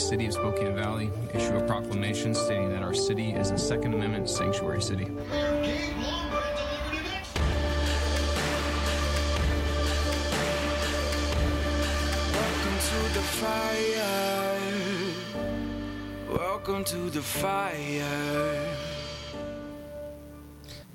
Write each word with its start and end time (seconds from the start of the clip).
City 0.00 0.26
of 0.26 0.32
Spokane 0.32 0.74
Valley 0.74 1.10
issue 1.34 1.56
a 1.56 1.66
proclamation 1.66 2.34
stating 2.34 2.70
that 2.70 2.82
our 2.82 2.94
city 2.94 3.32
is 3.32 3.50
a 3.50 3.58
Second 3.58 3.92
Amendment 3.94 4.30
sanctuary 4.30 4.80
city. 4.80 5.04
Welcome 5.04 5.58
to 12.80 13.14
the 13.14 13.22
fire. 13.40 14.58
Welcome 16.30 16.84
to 16.84 17.10
the 17.10 17.22
fire. 17.22 18.89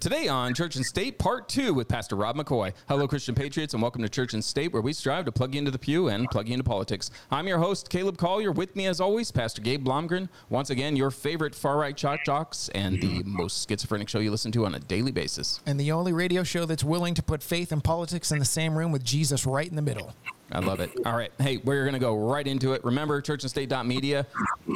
Today 0.06 0.28
on 0.28 0.54
Church 0.54 0.76
and 0.76 0.86
State, 0.86 1.18
part 1.18 1.50
two 1.50 1.74
with 1.74 1.88
Pastor 1.88 2.16
Rob 2.16 2.36
McCoy. 2.36 2.74
Hello, 2.88 3.08
Christian 3.08 3.34
Patriots, 3.34 3.74
and 3.74 3.82
welcome 3.82 4.04
to 4.04 4.08
Church 4.08 4.36
and 4.36 4.46
State, 4.46 4.72
where 4.72 4.84
we 4.84 4.94
strive 4.94 5.26
to 5.26 5.32
plug 5.32 5.56
you 5.56 5.58
into 5.58 5.72
the 5.72 5.80
pew 5.80 6.10
and 6.10 6.30
plug 6.30 6.48
you 6.48 6.54
into 6.54 6.64
politics. 6.64 7.10
I'm 7.32 7.48
your 7.48 7.58
host, 7.58 7.90
Caleb 7.90 8.16
Collier. 8.16 8.52
With 8.52 8.76
me, 8.76 8.86
as 8.86 9.02
always, 9.02 9.32
Pastor 9.32 9.64
Gabe 9.64 9.84
Blomgren. 9.84 10.30
Once 10.48 10.70
again, 10.70 10.96
your 10.96 11.10
favorite 11.10 11.56
far 11.56 11.80
right 11.80 11.98
chalk 11.98 12.20
jocks 12.24 12.70
and 12.76 13.02
the 13.02 13.24
most 13.24 13.68
schizophrenic 13.68 14.08
show 14.08 14.20
you 14.20 14.30
listen 14.30 14.52
to 14.52 14.68
on 14.68 14.76
a 14.76 14.80
daily 14.80 15.12
basis. 15.12 15.60
and 15.66 15.80
the 15.80 15.92
only 15.92 16.14
radio 16.14 16.44
show 16.44 16.66
that's 16.66 16.84
willing 16.84 17.16
to 17.16 17.24
put 17.24 17.42
faith 17.42 17.72
and 17.72 17.84
politics 17.84 18.32
in 18.32 18.38
the 18.38 18.46
same 18.46 18.78
room 18.78 18.92
with 18.92 19.04
Jesus 19.04 19.48
right 19.48 19.68
in 19.68 19.76
the 19.76 19.82
middle. 19.82 20.14
I 20.52 20.60
love 20.60 20.82
it. 20.82 20.92
All 21.04 21.18
right. 21.18 21.32
Hey, 21.40 21.58
we're 21.58 21.82
going 21.82 21.94
to 21.94 22.00
go 22.00 22.16
right 22.16 22.46
into 22.46 22.74
it. 22.74 22.86
Remember, 22.86 23.24
churchandstate.media 23.24 24.28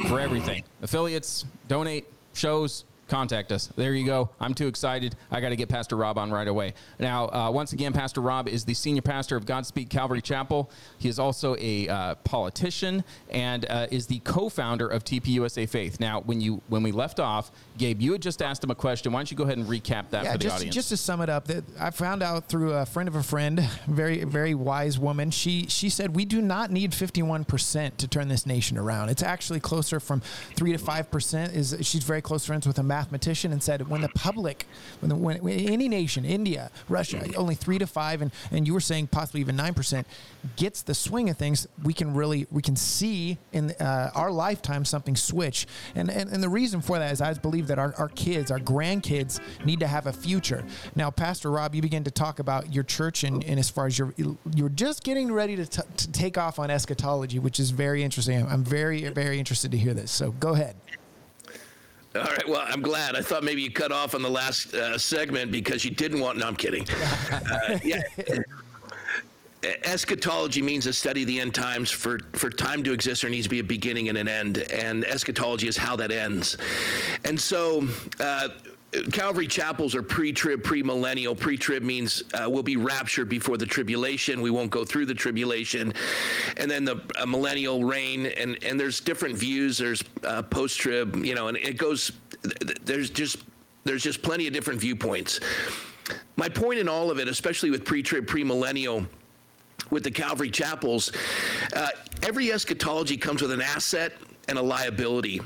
for 0.08 0.18
everything 0.18 0.64
affiliates, 0.82 1.44
donate, 1.68 2.08
shows, 2.32 2.84
contact 3.10 3.52
us. 3.52 3.66
There 3.76 3.92
you 3.92 4.06
go. 4.06 4.30
I'm 4.40 4.54
too 4.54 4.68
excited. 4.68 5.16
I 5.30 5.40
got 5.40 5.50
to 5.50 5.56
get 5.56 5.68
Pastor 5.68 5.96
Rob 5.96 6.16
on 6.16 6.30
right 6.30 6.48
away. 6.48 6.74
Now, 6.98 7.26
uh, 7.28 7.50
once 7.50 7.72
again, 7.72 7.92
Pastor 7.92 8.20
Rob 8.20 8.48
is 8.48 8.64
the 8.64 8.72
senior 8.74 9.02
pastor 9.02 9.36
of 9.36 9.44
Godspeak 9.44 9.90
Calvary 9.90 10.22
Chapel. 10.22 10.70
He 10.98 11.08
is 11.08 11.18
also 11.18 11.56
a 11.58 11.88
uh, 11.88 12.14
politician 12.16 13.04
and 13.28 13.66
uh, 13.68 13.88
is 13.90 14.06
the 14.06 14.20
co-founder 14.20 14.86
of 14.86 15.04
TPUSA 15.04 15.68
Faith. 15.68 15.98
Now, 16.00 16.20
when 16.20 16.40
you 16.40 16.62
when 16.68 16.82
we 16.82 16.92
left 16.92 17.20
off, 17.20 17.50
Gabe, 17.76 18.00
you 18.00 18.12
had 18.12 18.22
just 18.22 18.40
asked 18.40 18.62
him 18.62 18.70
a 18.70 18.74
question. 18.74 19.12
Why 19.12 19.18
don't 19.20 19.30
you 19.30 19.36
go 19.36 19.44
ahead 19.44 19.58
and 19.58 19.66
recap 19.66 20.10
that 20.10 20.24
Yeah, 20.24 20.32
for 20.32 20.38
the 20.38 20.44
just, 20.44 20.56
audience? 20.56 20.74
just 20.74 20.88
to 20.90 20.96
sum 20.96 21.20
it 21.20 21.28
up, 21.28 21.46
that 21.48 21.64
I 21.78 21.90
found 21.90 22.22
out 22.22 22.48
through 22.48 22.72
a 22.74 22.86
friend 22.86 23.08
of 23.08 23.16
a 23.16 23.22
friend, 23.22 23.60
very 23.88 24.24
very 24.24 24.54
wise 24.54 24.98
woman. 24.98 25.30
She 25.30 25.66
she 25.66 25.88
said 25.88 26.14
we 26.14 26.24
do 26.24 26.40
not 26.40 26.70
need 26.70 26.94
51 26.94 27.44
percent 27.44 27.98
to 27.98 28.08
turn 28.08 28.28
this 28.28 28.46
nation 28.46 28.78
around. 28.78 29.08
It's 29.08 29.22
actually 29.22 29.60
closer 29.60 29.98
from 29.98 30.20
three 30.54 30.72
to 30.72 30.78
five 30.78 31.10
percent. 31.10 31.54
Is 31.54 31.76
she's 31.82 32.04
very 32.04 32.22
close 32.22 32.46
friends 32.46 32.66
with 32.66 32.78
a 32.78 32.82
mathematician 33.00 33.52
and 33.52 33.62
said 33.62 33.88
when 33.88 34.02
the 34.02 34.08
public, 34.10 34.66
when, 35.00 35.08
the, 35.08 35.16
when, 35.16 35.38
any 35.48 35.88
nation, 35.88 36.24
India, 36.24 36.70
Russia, 36.88 37.24
only 37.34 37.54
three 37.54 37.78
to 37.78 37.86
five, 37.86 38.20
and 38.20 38.30
and 38.50 38.66
you 38.66 38.74
were 38.74 38.80
saying 38.80 39.06
possibly 39.06 39.40
even 39.40 39.56
nine 39.56 39.74
percent, 39.74 40.06
gets 40.56 40.82
the 40.82 40.94
swing 40.94 41.30
of 41.30 41.36
things, 41.36 41.66
we 41.82 41.94
can 41.94 42.12
really 42.14 42.46
we 42.50 42.62
can 42.62 42.76
see 42.76 43.38
in 43.52 43.70
uh, 43.80 44.10
our 44.14 44.30
lifetime 44.30 44.84
something 44.84 45.16
switch. 45.16 45.66
And, 45.94 46.10
and 46.10 46.30
and 46.30 46.42
the 46.42 46.48
reason 46.48 46.80
for 46.82 46.98
that 46.98 47.12
is 47.12 47.20
I 47.20 47.32
believe 47.34 47.66
that 47.68 47.78
our, 47.78 47.94
our 47.96 48.08
kids, 48.08 48.50
our 48.50 48.58
grandkids, 48.58 49.40
need 49.64 49.80
to 49.80 49.86
have 49.86 50.06
a 50.06 50.12
future. 50.12 50.62
Now, 50.94 51.10
Pastor 51.10 51.50
Rob, 51.50 51.74
you 51.74 51.82
begin 51.82 52.04
to 52.04 52.10
talk 52.10 52.38
about 52.38 52.74
your 52.74 52.84
church, 52.84 53.24
and, 53.24 53.42
and 53.44 53.58
as 53.58 53.70
far 53.70 53.86
as 53.86 53.98
you're 53.98 54.14
you're 54.54 54.68
just 54.68 55.04
getting 55.04 55.32
ready 55.32 55.56
to, 55.56 55.66
t- 55.66 55.88
to 55.96 56.12
take 56.12 56.36
off 56.36 56.58
on 56.58 56.70
eschatology, 56.70 57.38
which 57.38 57.58
is 57.58 57.70
very 57.70 58.02
interesting. 58.02 58.46
I'm 58.46 58.64
very 58.64 59.08
very 59.08 59.38
interested 59.38 59.70
to 59.70 59.78
hear 59.78 59.94
this. 59.94 60.10
So 60.10 60.32
go 60.32 60.50
ahead. 60.50 60.76
All 62.14 62.22
right. 62.22 62.48
Well, 62.48 62.64
I'm 62.66 62.82
glad. 62.82 63.14
I 63.14 63.22
thought 63.22 63.44
maybe 63.44 63.62
you 63.62 63.70
cut 63.70 63.92
off 63.92 64.16
on 64.16 64.22
the 64.22 64.30
last 64.30 64.74
uh, 64.74 64.98
segment 64.98 65.52
because 65.52 65.84
you 65.84 65.92
didn't 65.92 66.20
want. 66.20 66.38
No, 66.38 66.46
I'm 66.46 66.56
kidding. 66.56 66.86
Uh, 67.32 67.78
yeah. 67.84 68.02
Eschatology 69.84 70.62
means 70.62 70.84
to 70.84 70.92
study 70.92 71.22
of 71.22 71.28
the 71.28 71.40
end 71.40 71.54
times. 71.54 71.90
For, 71.90 72.18
for 72.32 72.48
time 72.50 72.82
to 72.84 72.92
exist, 72.92 73.22
there 73.22 73.30
needs 73.30 73.46
to 73.46 73.50
be 73.50 73.58
a 73.58 73.64
beginning 73.64 74.08
and 74.08 74.18
an 74.18 74.28
end. 74.28 74.58
And 74.72 75.04
eschatology 75.04 75.68
is 75.68 75.76
how 75.76 75.96
that 75.96 76.10
ends. 76.10 76.56
And 77.24 77.38
so, 77.38 77.86
uh, 78.18 78.48
Calvary 79.12 79.46
chapels 79.46 79.94
are 79.94 80.02
pre-trib, 80.02 80.64
pre-millennial. 80.64 81.34
Pre-trib 81.34 81.82
means 81.82 82.24
uh, 82.34 82.50
we'll 82.50 82.64
be 82.64 82.76
raptured 82.76 83.28
before 83.28 83.56
the 83.56 83.66
tribulation. 83.66 84.40
We 84.40 84.50
won't 84.50 84.70
go 84.70 84.84
through 84.84 85.06
the 85.06 85.14
tribulation, 85.14 85.94
and 86.56 86.68
then 86.68 86.84
the 86.84 87.00
millennial 87.26 87.84
reign. 87.84 88.26
And 88.26 88.62
and 88.64 88.80
there's 88.80 89.00
different 89.00 89.36
views. 89.36 89.78
There's 89.78 90.02
uh, 90.24 90.42
post-trib, 90.42 91.24
you 91.24 91.36
know, 91.36 91.48
and 91.48 91.56
it 91.56 91.76
goes. 91.76 92.10
There's 92.82 93.10
just 93.10 93.38
there's 93.84 94.02
just 94.02 94.22
plenty 94.22 94.48
of 94.48 94.52
different 94.52 94.80
viewpoints. 94.80 95.38
My 96.36 96.48
point 96.48 96.80
in 96.80 96.88
all 96.88 97.10
of 97.10 97.20
it, 97.20 97.28
especially 97.28 97.70
with 97.70 97.84
pre-trib, 97.84 98.26
pre-millennial 98.26 99.06
with 99.90 100.02
the 100.02 100.10
Calvary 100.10 100.50
chapels, 100.50 101.12
uh, 101.76 101.88
every 102.22 102.52
eschatology 102.52 103.16
comes 103.16 103.40
with 103.40 103.52
an 103.52 103.60
asset 103.60 104.14
and 104.48 104.58
a 104.58 104.62
liability. 104.62 105.40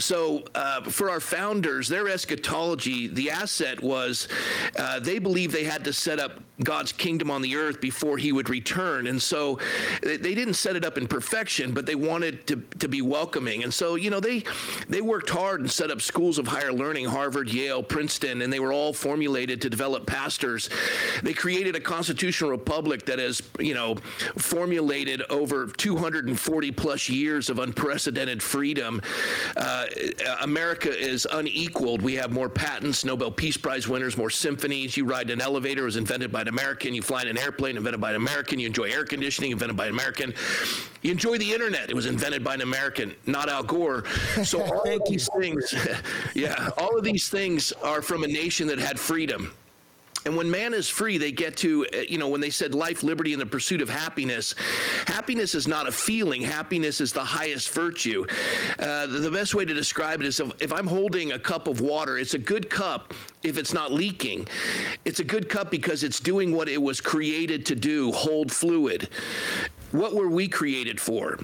So, 0.00 0.44
uh, 0.54 0.82
for 0.82 1.10
our 1.10 1.20
founders, 1.20 1.88
their 1.88 2.08
eschatology, 2.08 3.06
the 3.06 3.30
asset 3.30 3.82
was 3.82 4.28
uh, 4.76 5.00
they 5.00 5.18
believed 5.18 5.54
they 5.54 5.64
had 5.64 5.84
to 5.84 5.92
set 5.92 6.18
up 6.18 6.40
God's 6.62 6.92
kingdom 6.92 7.30
on 7.30 7.42
the 7.42 7.56
earth 7.56 7.80
before 7.80 8.18
he 8.18 8.32
would 8.32 8.50
return. 8.50 9.06
And 9.06 9.20
so 9.20 9.58
they 10.02 10.34
didn't 10.34 10.54
set 10.54 10.76
it 10.76 10.84
up 10.84 10.98
in 10.98 11.06
perfection, 11.06 11.72
but 11.72 11.86
they 11.86 11.94
wanted 11.94 12.46
to, 12.48 12.56
to 12.78 12.88
be 12.88 13.02
welcoming. 13.02 13.62
And 13.64 13.72
so, 13.72 13.94
you 13.94 14.10
know, 14.10 14.20
they, 14.20 14.44
they 14.88 15.00
worked 15.00 15.30
hard 15.30 15.60
and 15.60 15.70
set 15.70 15.90
up 15.90 16.02
schools 16.02 16.38
of 16.38 16.46
higher 16.46 16.72
learning 16.72 17.06
Harvard, 17.06 17.48
Yale, 17.50 17.82
Princeton, 17.82 18.42
and 18.42 18.52
they 18.52 18.60
were 18.60 18.72
all 18.72 18.92
formulated 18.92 19.60
to 19.62 19.70
develop 19.70 20.06
pastors. 20.06 20.68
They 21.22 21.32
created 21.32 21.76
a 21.76 21.80
constitutional 21.80 22.50
republic 22.50 23.06
that 23.06 23.18
has, 23.18 23.42
you 23.58 23.74
know, 23.74 23.96
formulated 24.36 25.22
over 25.30 25.66
240 25.66 26.70
plus 26.72 27.08
years 27.08 27.48
of 27.48 27.58
unprecedented 27.58 28.42
freedom. 28.42 29.00
Uh, 29.56 29.86
Uh, 29.90 30.36
America 30.42 30.96
is 30.96 31.26
unequaled. 31.32 32.02
We 32.02 32.14
have 32.14 32.30
more 32.30 32.48
patents, 32.48 33.04
Nobel 33.04 33.30
Peace 33.30 33.56
Prize 33.56 33.88
winners, 33.88 34.16
more 34.16 34.30
symphonies. 34.30 34.96
You 34.96 35.04
ride 35.04 35.30
an 35.30 35.40
elevator, 35.40 35.82
it 35.82 35.86
was 35.86 35.96
invented 35.96 36.30
by 36.30 36.42
an 36.42 36.48
American. 36.48 36.94
You 36.94 37.02
fly 37.02 37.22
in 37.22 37.28
an 37.28 37.38
airplane, 37.38 37.76
invented 37.76 38.00
by 38.00 38.10
an 38.10 38.16
American. 38.16 38.58
You 38.58 38.66
enjoy 38.66 38.90
air 38.90 39.04
conditioning, 39.04 39.50
invented 39.50 39.76
by 39.76 39.86
an 39.86 39.92
American. 39.92 40.34
You 41.02 41.10
enjoy 41.10 41.38
the 41.38 41.52
internet, 41.52 41.90
it 41.90 41.96
was 41.96 42.06
invented 42.06 42.44
by 42.44 42.54
an 42.54 42.60
American, 42.60 43.14
not 43.26 43.48
Al 43.48 43.62
Gore. 43.62 44.04
So 44.44 44.62
all 44.72 44.88
of 44.88 45.02
these 45.08 45.28
things, 45.38 45.74
yeah, 46.34 46.70
all 46.76 46.96
of 46.96 47.04
these 47.04 47.28
things 47.28 47.72
are 47.82 48.02
from 48.02 48.24
a 48.24 48.28
nation 48.28 48.66
that 48.68 48.78
had 48.78 48.98
freedom. 48.98 49.52
And 50.26 50.36
when 50.36 50.50
man 50.50 50.74
is 50.74 50.88
free, 50.88 51.16
they 51.18 51.32
get 51.32 51.56
to, 51.58 51.86
uh, 51.94 51.98
you 52.08 52.18
know, 52.18 52.28
when 52.28 52.40
they 52.40 52.50
said 52.50 52.74
life, 52.74 53.02
liberty, 53.02 53.32
and 53.32 53.40
the 53.40 53.46
pursuit 53.46 53.80
of 53.80 53.88
happiness, 53.88 54.54
happiness 55.06 55.54
is 55.54 55.66
not 55.66 55.88
a 55.88 55.92
feeling. 55.92 56.42
Happiness 56.42 57.00
is 57.00 57.12
the 57.12 57.24
highest 57.24 57.70
virtue. 57.70 58.26
Uh, 58.78 59.06
the, 59.06 59.30
best 59.30 59.54
way 59.54 59.64
to 59.64 59.72
describe 59.72 60.20
it 60.20 60.26
is 60.26 60.40
if, 60.40 60.50
if 60.60 60.72
I'm 60.72 60.86
holding 60.86 61.32
a 61.32 61.38
cup 61.38 61.68
of 61.68 61.80
water, 61.80 62.18
it's 62.18 62.34
a 62.34 62.38
good 62.38 62.68
cup 62.68 63.14
if 63.42 63.56
it's 63.56 63.72
not 63.72 63.92
leaking. 63.92 64.46
It's 65.04 65.20
a 65.20 65.24
good 65.24 65.48
cup 65.48 65.70
because 65.70 66.04
it's 66.04 66.20
doing 66.20 66.54
what 66.54 66.68
it 66.68 66.82
was 66.82 67.00
created 67.00 67.64
to 67.66 67.74
do 67.74 68.12
hold 68.12 68.52
fluid. 68.52 69.08
What 69.92 70.14
were 70.14 70.28
we 70.28 70.48
created 70.48 71.00
for? 71.00 71.38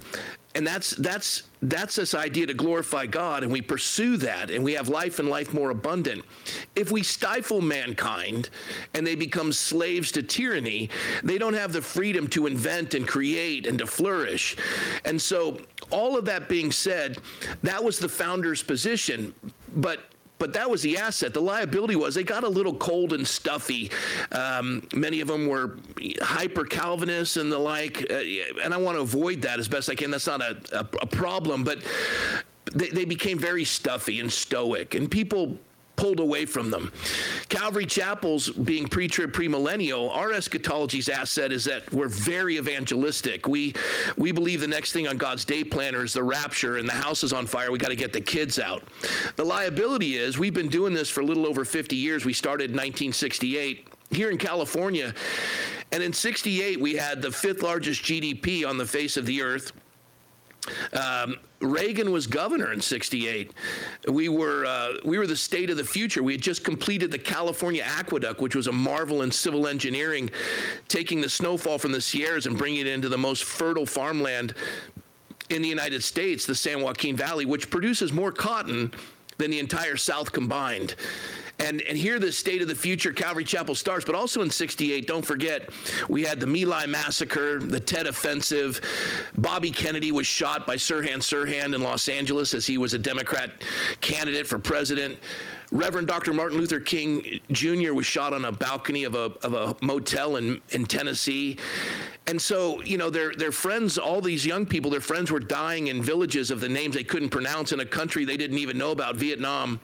And 0.57 0.67
that's 0.67 0.93
that's 0.93 1.43
that's 1.61 1.97
this 1.97 2.15
idea 2.15 2.47
to 2.47 2.55
glorify 2.55 3.05
God, 3.05 3.43
and 3.43 3.53
we 3.53 3.61
pursue 3.61 4.17
that, 4.19 4.51
and 4.51 4.65
we 4.65 4.73
have 4.73 4.89
life 4.89 5.19
and 5.19 5.29
life 5.29 5.53
more 5.53 5.69
abundant. 5.69 6.25
If 6.75 6.91
we 6.91 7.03
stifle 7.03 7.61
mankind 7.61 8.49
and 8.95 9.07
they 9.07 9.17
become 9.17 9.53
slaves 9.53 10.11
to 10.13 10.23
tyranny, 10.23 10.89
they 11.23 11.37
don't 11.37 11.53
have 11.53 11.75
the 11.75 11.83
freedom 11.83 12.27
to 12.29 12.47
invent 12.47 12.95
and 12.95 13.07
create 13.07 13.67
and 13.67 13.79
to 13.81 13.87
flourish. 13.87 14.57
And 15.05 15.21
so, 15.21 15.61
all 15.91 16.17
of 16.17 16.25
that 16.25 16.49
being 16.49 16.73
said, 16.73 17.19
that 17.63 17.85
was 17.85 17.99
the 17.99 18.09
founder's 18.09 18.63
position, 18.63 19.35
but 19.77 20.01
but 20.39 20.53
that 20.53 20.69
was 20.69 20.83
the 20.83 20.99
asset. 20.99 21.33
The 21.33 21.41
liability 21.41 21.97
was 21.97 22.15
they 22.15 22.25
got 22.25 22.45
a 22.45 22.49
little 22.49 22.75
cold 22.75 23.13
and 23.13 23.27
stuffy. 23.27 23.91
Um, 24.33 24.87
many 24.95 25.21
of 25.21 25.29
them 25.29 25.47
were 25.47 25.79
hyper 26.21 26.65
Calvinists 26.65 27.37
and 27.37 27.51
the 27.51 27.59
like, 27.59 28.07
uh, 28.11 28.23
and 28.63 28.75
I 28.75 28.77
want 28.77 28.97
to 28.97 29.03
avoid 29.03 29.43
that 29.43 29.59
as 29.59 29.69
best 29.69 29.89
I 29.89 29.95
can. 29.95 30.11
That's 30.11 30.27
not 30.27 30.43
a, 30.43 30.57
a, 30.73 30.81
a 31.03 31.07
problem, 31.07 31.65
but 31.65 31.79
they, 32.73 32.89
they 32.89 33.05
became 33.05 33.39
very 33.39 33.65
stuffy 33.65 34.21
and 34.21 34.33
stoic, 34.33 34.95
and 34.95 35.11
people 35.11 35.59
pulled 35.97 36.21
away 36.21 36.47
from 36.47 36.71
them. 36.71 36.93
Calvary 37.49 37.87
Chapels, 37.87 38.51
being 38.51 38.87
pre-trib, 38.87 39.33
premillennial, 39.33 40.15
our 40.15 40.31
eschatology's 40.31 41.09
asset 41.09 41.53
is 41.53 41.65
that 41.65 41.91
we're 41.93 42.09
very 42.09 42.59
evangelistic. 42.59 43.49
We 43.49 43.75
we 44.17 44.33
believe 44.33 44.61
the 44.61 44.69
next 44.69 44.93
thing 44.93 45.09
on 45.09 45.17
God's 45.17 45.45
day 45.45 45.65
planner 45.65 46.05
is 46.05 46.13
the 46.13 46.23
rapture, 46.23 46.77
and 46.77 46.89
the 46.89 46.93
house 46.93 47.25
is 47.25 47.33
on 47.33 47.47
fire. 47.47 47.71
We 47.73 47.79
got 47.79 47.89
to 47.89 47.97
get 47.97 48.13
the 48.13 48.21
kids 48.21 48.59
out. 48.59 48.83
The 49.37 49.45
liability 49.45 50.17
is 50.17 50.39
we've 50.39 50.55
been 50.55 50.69
doing 50.69 50.95
this 50.95 51.11
for 51.11 51.21
a 51.21 51.25
little 51.25 51.47
over 51.47 51.65
50 51.65 51.97
years. 51.97 52.25
We 52.25 52.33
started 52.33 52.71
in 52.71 52.77
1968 52.77 53.89
here 54.11 54.31
in 54.31 54.39
California, 54.39 55.15
and 55.93 56.03
in 56.03 56.13
68 56.13 56.81
we 56.81 56.95
had 56.95 57.23
the 57.23 57.31
fifth 57.31 57.63
largest 57.63 58.03
GDP 58.03 58.67
on 58.69 58.79
the 58.79 58.87
face 58.87 59.17
of 59.17 59.27
the 59.27 59.43
earth. 59.43 59.73
Um, 60.93 61.37
Reagan 61.61 62.13
was 62.13 62.27
governor 62.27 62.73
in 62.73 62.81
'68. 62.81 63.53
We 64.09 64.29
were 64.29 64.67
uh, 64.67 64.95
we 65.05 65.19
were 65.19 65.27
the 65.27 65.37
state 65.37 65.71
of 65.71 65.77
the 65.77 65.85
future. 65.85 66.23
We 66.23 66.33
had 66.33 66.43
just 66.43 66.65
completed 66.65 67.11
the 67.11 67.19
California 67.19 67.83
Aqueduct, 67.85 68.41
which 68.41 68.55
was 68.55 68.67
a 68.67 68.73
marvel 68.73 69.23
in 69.23 69.31
civil 69.31 69.67
engineering, 69.67 70.31
taking 70.89 71.21
the 71.21 71.31
snowfall 71.31 71.79
from 71.79 71.93
the 71.93 72.01
Sierras 72.01 72.47
and 72.47 72.59
bringing 72.59 72.81
it 72.81 72.87
into 72.87 73.09
the 73.09 73.19
most 73.19 73.45
fertile 73.45 73.87
farmland 73.87 74.55
in 75.51 75.63
the 75.63 75.69
United 75.69 76.03
States, 76.03 76.45
the 76.45 76.55
San 76.55 76.83
Joaquin 76.83 77.17
Valley, 77.17 77.47
which 77.47 77.71
produces 77.71 78.13
more 78.13 78.33
cotton 78.33 78.93
than 79.39 79.51
the 79.51 79.59
entire 79.59 79.97
South 79.97 80.33
combined. 80.33 80.95
And, 81.59 81.81
and 81.83 81.97
here 81.97 82.19
the 82.19 82.31
state 82.31 82.61
of 82.61 82.69
the 82.69 82.75
future 82.75 83.13
Calvary 83.13 83.45
Chapel 83.45 83.75
starts, 83.75 84.05
but 84.05 84.15
also 84.15 84.43
in 84.43 84.51
68, 84.51 85.07
don't 85.07 85.25
forget, 85.25 85.71
we 86.09 86.23
had 86.23 86.39
the 86.39 86.47
My 86.47 86.87
massacre, 86.87 87.61
the 87.61 87.81
Tet 87.81 88.07
offensive. 88.07 88.81
Bobby 89.39 89.71
Kennedy 89.71 90.13
was 90.13 90.27
shot 90.27 90.67
by 90.67 90.77
Sirhan 90.77 91.19
Sirhan 91.19 91.75
in 91.75 91.83
Los 91.83 92.09
Angeles 92.09 92.53
as 92.53 92.67
he 92.67 92.77
was 92.77 92.93
a 92.93 92.99
Democrat 92.99 93.51
candidate 94.01 94.47
for 94.47 94.59
president. 94.59 95.19
Reverend 95.73 96.07
Dr. 96.07 96.33
Martin 96.33 96.59
Luther 96.59 96.79
King 96.79 97.41
Jr. 97.51 97.93
was 97.93 98.07
shot 98.07 98.33
on 98.33 98.45
a 98.45 98.53
balcony 98.53 99.05
of 99.05 99.15
a, 99.15 99.33
of 99.43 99.55
a 99.55 99.77
motel 99.85 100.37
in, 100.37 100.61
in 100.71 100.85
Tennessee. 100.85 101.59
And 102.29 102.41
so, 102.41 102.83
you 102.83 102.99
know, 102.99 103.11
their, 103.11 103.33
their 103.35 103.53
friends, 103.53 103.99
all 103.99 104.21
these 104.21 104.45
young 104.45 104.67
people, 104.67 104.91
their 104.91 105.01
friends 105.01 105.31
were 105.31 105.41
dying 105.41 105.89
in 105.89 106.03
villages 106.03 106.51
of 106.51 106.61
the 106.61 106.69
names 106.69 106.95
they 106.95 107.05
couldn't 107.05 107.31
pronounce 107.31 107.73
in 107.73 107.81
a 107.81 107.87
country 107.87 108.25
they 108.25 108.37
didn't 108.37 108.59
even 108.59 108.77
know 108.77 108.93
about, 108.93 109.17
Vietnam. 109.17 109.81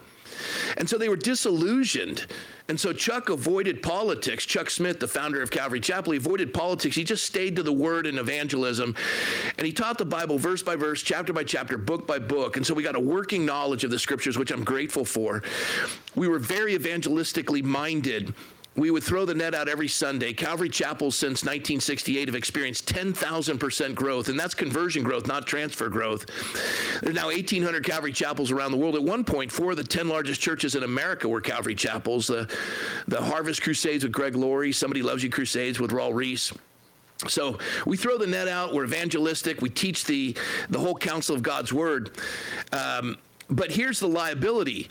And 0.77 0.89
so 0.89 0.99
they 0.99 1.09
were 1.09 1.17
disillusioned. 1.17 2.27
And 2.69 2.79
so 2.79 2.93
Chuck 2.93 3.29
avoided 3.29 3.83
politics. 3.83 4.47
Chuck 4.47 4.71
Smith, 4.71 5.01
the 5.01 5.09
founder 5.09 5.43
of 5.43 5.51
Calvary 5.51 5.81
Chapel, 5.81 6.13
he 6.13 6.19
avoided 6.19 6.55
politics. 6.55 6.97
He 6.97 7.05
just 7.05 7.25
stayed 7.25 7.57
to 7.57 7.63
the 7.63 7.73
word 7.73 8.07
and 8.07 8.19
evangelism. 8.19 8.95
And 9.59 9.67
he 9.67 9.73
taught 9.73 9.99
the 9.99 10.05
Bible 10.05 10.39
verse 10.39 10.63
by 10.63 10.77
verse, 10.77 11.03
chapter 11.03 11.33
by 11.33 11.45
chapter, 11.45 11.77
book 11.77 12.07
by 12.07 12.19
book. 12.19 12.57
And 12.57 12.67
so 12.67 12.73
we 12.73 12.83
got 12.83 12.97
a 12.97 13.01
working 13.01 13.45
knowledge 13.45 13.85
of 13.85 13.91
the 13.91 13.99
scriptures, 13.99 14.39
which 14.39 14.51
I'm 14.51 14.65
grateful 14.65 15.05
for. 15.05 15.43
We 16.15 16.29
were 16.29 16.39
very 16.39 16.77
evangelistically 16.79 17.63
minded. 17.63 18.35
We 18.75 18.91
would 18.91 19.03
throw 19.03 19.27
the 19.27 19.35
net 19.35 19.55
out 19.55 19.69
every 19.69 19.89
Sunday. 19.89 20.33
Calvary 20.33 20.71
Chapel 20.71 21.11
since 21.11 21.43
1968 21.43 22.29
have 22.29 22.35
experienced 22.35 22.87
10,000% 22.87 23.95
growth, 23.95 24.29
and 24.31 24.41
that's 24.41 24.55
conversion 24.55 25.03
growth, 25.03 25.27
not 25.27 25.47
transfer 25.47 25.91
growth. 25.91 26.25
There's 27.03 27.17
now 27.17 27.27
1,800 27.27 27.85
Calvary 27.85 28.13
Chapels 28.13 28.53
around 28.53 28.71
the 28.71 28.77
world. 28.77 28.95
At 28.95 29.03
one 29.03 29.25
point, 29.25 29.51
four 29.51 29.73
of 29.73 29.77
the 29.77 29.83
10 29.83 30.09
largest 30.09 30.41
churches 30.41 30.77
in 30.77 30.85
America 30.85 31.29
were 31.29 31.41
Calvary 31.41 31.75
Chapels. 31.75 32.29
The, 32.29 32.49
the 33.09 33.21
Harvest 33.21 33.61
Crusades 33.61 34.05
with 34.05 34.13
Greg 34.13 34.37
Laurie, 34.37 34.71
Somebody 34.71 35.03
Loves 35.03 35.25
You 35.25 35.29
Crusades 35.29 35.81
with 35.81 35.91
Raul 35.91 36.15
Ries. 36.15 36.53
So 37.27 37.59
we 37.87 37.97
throw 37.97 38.19
the 38.19 38.27
net 38.29 38.47
out. 38.47 38.73
We're 38.73 38.85
evangelistic. 38.85 39.61
We 39.61 39.69
teach 39.69 40.05
the 40.05 40.37
the 40.71 40.79
whole 40.79 40.95
counsel 40.95 41.35
of 41.35 41.43
God's 41.43 41.73
word. 41.73 42.11
Um, 42.73 43.17
but 43.49 43.71
here's 43.71 44.01
the 44.01 44.09
liability: 44.09 44.89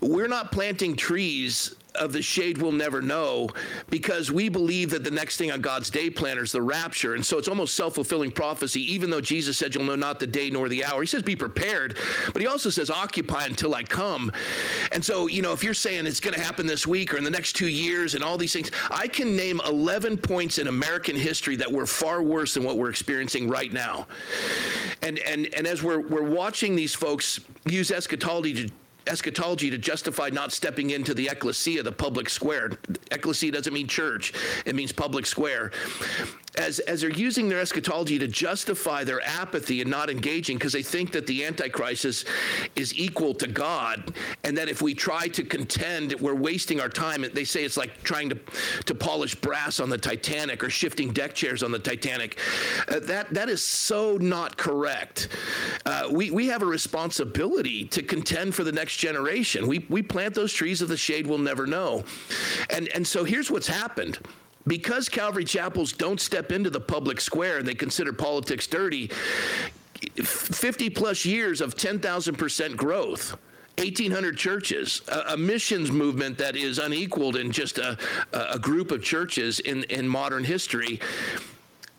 we're 0.00 0.28
not 0.28 0.52
planting 0.52 0.96
trees 0.96 1.75
of 1.96 2.12
the 2.12 2.22
shade 2.22 2.58
we'll 2.58 2.72
never 2.72 3.02
know 3.02 3.48
because 3.90 4.30
we 4.30 4.48
believe 4.48 4.90
that 4.90 5.04
the 5.04 5.10
next 5.10 5.36
thing 5.36 5.50
on 5.50 5.60
God's 5.60 5.90
day 5.90 6.10
planner 6.10 6.42
is 6.42 6.52
the 6.52 6.62
rapture. 6.62 7.14
And 7.14 7.24
so 7.24 7.38
it's 7.38 7.48
almost 7.48 7.74
self 7.74 7.94
fulfilling 7.94 8.30
prophecy, 8.30 8.80
even 8.92 9.10
though 9.10 9.20
Jesus 9.20 9.58
said, 9.58 9.74
You'll 9.74 9.84
know 9.84 9.96
not 9.96 10.20
the 10.20 10.26
day 10.26 10.50
nor 10.50 10.68
the 10.68 10.84
hour. 10.84 11.00
He 11.00 11.06
says, 11.06 11.22
Be 11.22 11.36
prepared, 11.36 11.98
but 12.32 12.42
he 12.42 12.48
also 12.48 12.70
says, 12.70 12.90
Occupy 12.90 13.46
until 13.46 13.74
I 13.74 13.82
come. 13.82 14.32
And 14.92 15.04
so, 15.04 15.26
you 15.26 15.42
know, 15.42 15.52
if 15.52 15.64
you're 15.64 15.74
saying 15.74 16.06
it's 16.06 16.20
going 16.20 16.34
to 16.34 16.40
happen 16.40 16.66
this 16.66 16.86
week 16.86 17.14
or 17.14 17.16
in 17.16 17.24
the 17.24 17.30
next 17.30 17.54
two 17.54 17.68
years 17.68 18.14
and 18.14 18.22
all 18.22 18.36
these 18.36 18.52
things, 18.52 18.70
I 18.90 19.08
can 19.08 19.36
name 19.36 19.60
11 19.66 20.18
points 20.18 20.58
in 20.58 20.68
American 20.68 21.16
history 21.16 21.56
that 21.56 21.70
were 21.70 21.86
far 21.86 22.22
worse 22.22 22.54
than 22.54 22.64
what 22.64 22.78
we're 22.78 22.90
experiencing 22.90 23.48
right 23.48 23.72
now. 23.72 24.06
And, 25.02 25.18
and, 25.20 25.52
and 25.54 25.66
as 25.66 25.82
we're, 25.82 26.00
we're 26.00 26.28
watching 26.28 26.76
these 26.76 26.94
folks 26.94 27.40
use 27.64 27.90
eschatology 27.90 28.68
to 28.68 28.72
eschatology 29.08 29.70
to 29.70 29.78
justify 29.78 30.30
not 30.30 30.52
stepping 30.52 30.90
into 30.90 31.14
the 31.14 31.28
ecclesia, 31.28 31.82
the 31.82 31.92
public 31.92 32.28
square. 32.28 32.72
Ecclesia 33.10 33.52
doesn't 33.52 33.72
mean 33.72 33.88
church, 33.88 34.32
it 34.64 34.74
means 34.74 34.92
public 34.92 35.26
square. 35.26 35.72
As, 36.56 36.78
as 36.80 37.00
they're 37.00 37.10
using 37.10 37.48
their 37.48 37.60
eschatology 37.60 38.18
to 38.18 38.28
justify 38.28 39.04
their 39.04 39.20
apathy 39.22 39.80
and 39.80 39.90
not 39.90 40.10
engaging 40.10 40.56
because 40.56 40.72
they 40.72 40.82
think 40.82 41.12
that 41.12 41.26
the 41.26 41.44
Antichrist 41.44 42.04
is, 42.04 42.24
is 42.74 42.94
equal 42.98 43.34
to 43.34 43.46
God, 43.46 44.14
and 44.44 44.56
that 44.56 44.68
if 44.68 44.82
we 44.82 44.94
try 44.94 45.28
to 45.28 45.42
contend, 45.44 46.14
we're 46.20 46.34
wasting 46.34 46.80
our 46.80 46.88
time. 46.88 47.24
They 47.32 47.44
say 47.44 47.64
it's 47.64 47.76
like 47.76 48.02
trying 48.02 48.30
to, 48.30 48.38
to 48.86 48.94
polish 48.94 49.34
brass 49.34 49.80
on 49.80 49.90
the 49.90 49.98
Titanic 49.98 50.64
or 50.64 50.70
shifting 50.70 51.12
deck 51.12 51.34
chairs 51.34 51.62
on 51.62 51.72
the 51.72 51.78
Titanic. 51.78 52.38
Uh, 52.88 53.00
that, 53.00 53.32
that 53.32 53.48
is 53.48 53.62
so 53.62 54.16
not 54.16 54.56
correct. 54.56 55.28
Uh, 55.84 56.08
we, 56.10 56.30
we 56.30 56.46
have 56.46 56.62
a 56.62 56.66
responsibility 56.66 57.84
to 57.84 58.02
contend 58.02 58.54
for 58.54 58.64
the 58.64 58.72
next 58.72 58.96
generation. 58.96 59.66
We, 59.66 59.86
we 59.88 60.02
plant 60.02 60.34
those 60.34 60.52
trees 60.52 60.82
of 60.82 60.88
the 60.88 60.96
shade 60.96 61.26
we'll 61.26 61.38
never 61.38 61.66
know. 61.66 62.04
And, 62.70 62.88
and 62.88 63.06
so 63.06 63.24
here's 63.24 63.50
what's 63.50 63.66
happened 63.66 64.18
because 64.66 65.08
Calvary 65.08 65.44
chapels 65.44 65.92
don't 65.92 66.20
step 66.20 66.52
into 66.52 66.70
the 66.70 66.80
public 66.80 67.20
square 67.20 67.58
and 67.58 67.66
they 67.66 67.74
consider 67.74 68.12
politics 68.12 68.66
dirty, 68.66 69.10
50 70.22 70.90
plus 70.90 71.24
years 71.24 71.60
of 71.60 71.76
10,000% 71.76 72.76
growth. 72.76 73.36
1,800 73.78 74.38
churches, 74.38 75.02
a, 75.08 75.34
a, 75.34 75.36
missions 75.36 75.90
movement 75.90 76.38
that 76.38 76.56
is 76.56 76.78
unequaled 76.78 77.36
in 77.36 77.52
just 77.52 77.76
a, 77.76 77.98
a 78.32 78.58
group 78.58 78.90
of 78.90 79.02
churches 79.02 79.60
in, 79.60 79.84
in 79.84 80.08
modern 80.08 80.44
history 80.44 80.98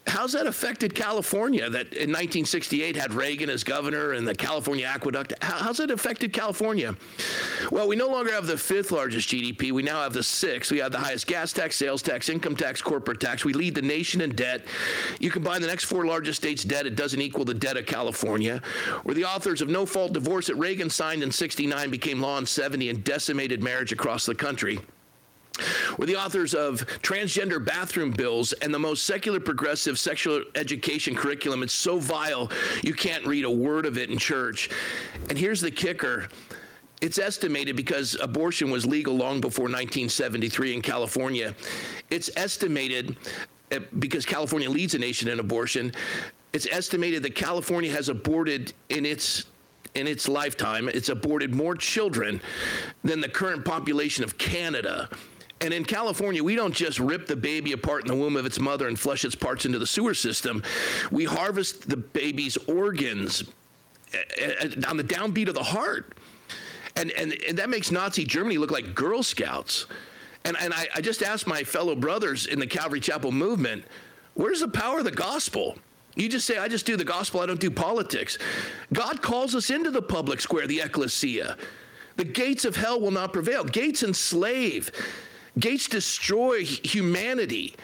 how's 0.08 0.34
that 0.34 0.48
affected 0.48 0.96
California 0.96 1.70
that 1.70 1.88
in 1.94 2.10
1968 2.10 2.96
had 2.96 3.14
Reagan 3.14 3.50
as 3.50 3.64
governor 3.64 4.14
and 4.14 4.28
the 4.28 4.36
California 4.36 4.86
Aqueduct? 4.86 5.34
how's 5.42 5.80
it 5.80 5.92
affected 5.92 6.34
California? 6.34 6.96
Well, 7.72 7.88
we 7.88 7.96
no 7.96 8.08
longer 8.08 8.32
have 8.32 8.48
the 8.48 8.58
fifth 8.58 8.92
largest 8.92 9.30
GDP. 9.30 9.72
We 9.72 9.84
now 9.84 10.02
have 10.02 10.14
the 10.14 10.24
sixth. 10.24 10.72
We 10.72 10.80
have 10.80 10.92
the 10.92 10.98
highest 10.98 11.28
gas 11.28 11.54
tax, 11.54 11.76
sales 11.76 12.02
tax, 12.02 12.30
income 12.30 12.56
tax, 12.56 12.82
corporate 12.82 13.20
tax. 13.20 13.46
We 13.46 13.54
lead 13.54 13.76
the 13.76 13.82
nation 13.82 14.22
in 14.22 14.36
debt. 14.36 14.66
You 15.20 15.30
combine 15.30 15.62
the 15.62 15.68
next 15.68 15.86
four 15.86 16.06
largest 16.06 16.42
states' 16.42 16.64
debt, 16.64 16.86
it 16.86 16.96
doesn't 16.96 17.22
equal 17.22 17.46
the 17.46 17.54
debt 17.54 17.78
of 17.78 17.86
California. 17.86 18.62
We're 19.04 19.14
the 19.14 19.26
authors 19.26 19.62
of 19.62 19.70
no 19.70 19.86
fault 19.86 20.14
divorce 20.14 20.48
that 20.48 20.56
Reagan 20.56 20.90
signed 20.90 21.24
in 21.24 21.32
69 21.32 21.90
became 21.90 22.22
law 22.22 22.38
in 22.38 22.46
70 22.46 22.90
and 22.90 23.04
decimated 23.04 23.62
marriage 23.64 23.92
across 23.92 24.26
the 24.26 24.36
country. 24.36 24.80
We're 25.98 26.06
the 26.06 26.16
authors 26.16 26.54
of 26.54 26.86
transgender 27.02 27.64
bathroom 27.64 28.12
bills 28.12 28.54
and 28.54 28.74
the 28.74 28.80
most 28.80 29.06
secular 29.06 29.40
progressive 29.40 30.00
sexual 30.00 30.44
education 30.56 31.16
curriculum. 31.16 31.64
It's 31.64 31.74
so 31.74 31.98
vile, 32.00 32.52
you 32.84 32.94
can't 32.94 33.26
read 33.26 33.46
a 33.46 33.52
word 33.52 33.86
of 33.86 33.98
it 33.98 34.10
in 34.10 34.18
church. 34.18 34.70
And 35.30 35.38
here's 35.38 35.62
the 35.62 35.72
kicker 35.72 36.30
it's 37.00 37.20
estimated 37.20 37.76
because 37.76 38.16
abortion 38.16 38.72
was 38.72 38.86
legal 38.86 39.16
long 39.16 39.40
before 39.40 39.66
1973 39.66 40.76
in 40.76 40.82
California. 40.82 41.54
It's 42.10 42.32
estimated 42.36 43.18
eh, 43.72 43.80
because 44.00 44.26
California 44.26 44.68
leads 44.70 44.96
a 44.96 44.98
nation 44.98 45.30
in 45.30 45.40
abortion. 45.40 45.94
It's 46.54 46.66
estimated 46.72 47.22
that 47.24 47.36
California 47.36 47.92
has 47.92 48.10
aborted 48.10 48.74
in 48.90 49.06
its 49.06 49.46
in 49.96 50.08
its 50.08 50.28
lifetime, 50.28 50.90
it's 50.90 51.10
aborted 51.10 51.56
more 51.56 51.76
children 51.76 52.40
than 53.04 53.20
the 53.20 53.30
current 53.30 53.66
population 53.66 54.24
of 54.24 54.38
Canada. 54.38 55.10
And 55.60 55.74
in 55.74 55.84
California, 55.86 56.44
we 56.44 56.56
don't 56.56 56.74
just 56.74 57.00
rip 57.00 57.26
the 57.26 57.36
baby 57.36 57.72
apart 57.72 58.04
in 58.04 58.08
the 58.08 58.16
womb 58.16 58.38
of 58.38 58.46
its 58.46 58.60
mother 58.60 58.88
and 58.88 59.00
flush 59.00 59.26
its 59.26 59.36
parts 59.36 59.66
into 59.66 59.80
the 59.80 59.88
sewer 59.88 60.14
system. 60.14 60.62
We 61.12 61.26
harvest 61.26 61.90
the 61.90 61.98
baby's 61.98 62.58
organs 62.68 63.44
eh, 64.14 64.18
eh, 64.38 64.70
on 64.88 64.98
the 64.98 65.04
downbeat 65.04 65.48
of 65.48 65.56
the 65.56 65.64
heart. 65.64 66.18
And, 66.96 67.12
and, 67.12 67.34
and 67.48 67.58
that 67.58 67.70
makes 67.70 67.92
Nazi 67.92 68.24
Germany 68.24 68.58
look 68.58 68.72
like 68.72 68.94
Girl 68.94 69.24
Scouts. 69.24 69.88
And, 70.46 70.56
and 70.60 70.74
I, 70.74 70.88
I 70.96 71.02
just 71.02 71.24
asked 71.24 71.48
my 71.48 71.64
fellow 71.64 71.96
brothers 71.96 72.46
in 72.46 72.60
the 72.60 72.68
Calvary 72.68 73.00
Chapel 73.00 73.32
movement, 73.32 73.84
where's 74.36 74.60
the 74.60 74.68
power 74.68 75.00
of 75.00 75.06
the 75.06 75.12
gospel? 75.12 75.78
You 76.16 76.30
just 76.30 76.48
say, 76.48 76.58
I 76.58 76.68
just 76.68 76.86
do 76.86 76.98
the 76.98 77.04
gospel, 77.04 77.42
I 77.42 77.46
don't 77.46 77.60
do 77.60 77.70
politics. 77.70 78.38
God 78.94 79.22
calls 79.22 79.54
us 79.54 79.70
into 79.70 79.92
the 79.92 80.02
public 80.02 80.42
square, 80.42 80.66
the 80.66 80.82
ecclesia. 80.82 81.58
The 82.16 82.24
gates 82.24 82.66
of 82.66 82.76
hell 82.76 83.00
will 83.00 83.12
not 83.12 83.34
prevail. 83.34 83.64
Gates 83.64 84.02
enslave. 84.02 84.92
Gates 85.60 85.88
destroy 85.88 86.64
humanity. 86.64 87.76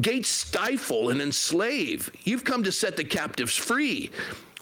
Gates 0.00 0.28
stifle 0.28 1.10
and 1.10 1.20
enslave. 1.20 2.10
You've 2.22 2.44
come 2.44 2.62
to 2.62 2.72
set 2.72 2.96
the 2.96 3.04
captives 3.04 3.56
free. 3.56 4.10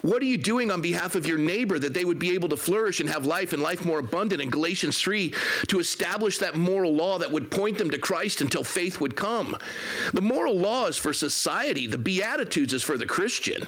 What 0.01 0.21
are 0.21 0.25
you 0.25 0.37
doing 0.37 0.69
on 0.71 0.81
behalf 0.81 1.15
of 1.15 1.25
your 1.25 1.37
neighbor 1.37 1.79
that 1.79 1.93
they 1.93 2.05
would 2.05 2.19
be 2.19 2.33
able 2.33 2.49
to 2.49 2.57
flourish 2.57 2.99
and 2.99 3.09
have 3.09 3.25
life 3.25 3.53
and 3.53 3.63
life 3.63 3.83
more 3.83 3.99
abundant 3.99 4.41
in 4.41 4.49
Galatians 4.49 4.99
3 4.99 5.33
to 5.67 5.79
establish 5.79 6.37
that 6.37 6.55
moral 6.55 6.93
law 6.93 7.17
that 7.17 7.31
would 7.31 7.49
point 7.49 7.77
them 7.77 7.89
to 7.89 7.97
Christ 7.97 8.41
until 8.41 8.63
faith 8.63 8.99
would 8.99 9.15
come? 9.15 9.57
The 10.13 10.21
moral 10.21 10.57
law 10.57 10.85
is 10.85 10.97
for 10.97 11.13
society, 11.13 11.87
the 11.87 11.97
Beatitudes 11.97 12.73
is 12.73 12.83
for 12.83 12.97
the 12.97 13.07
Christian. 13.07 13.67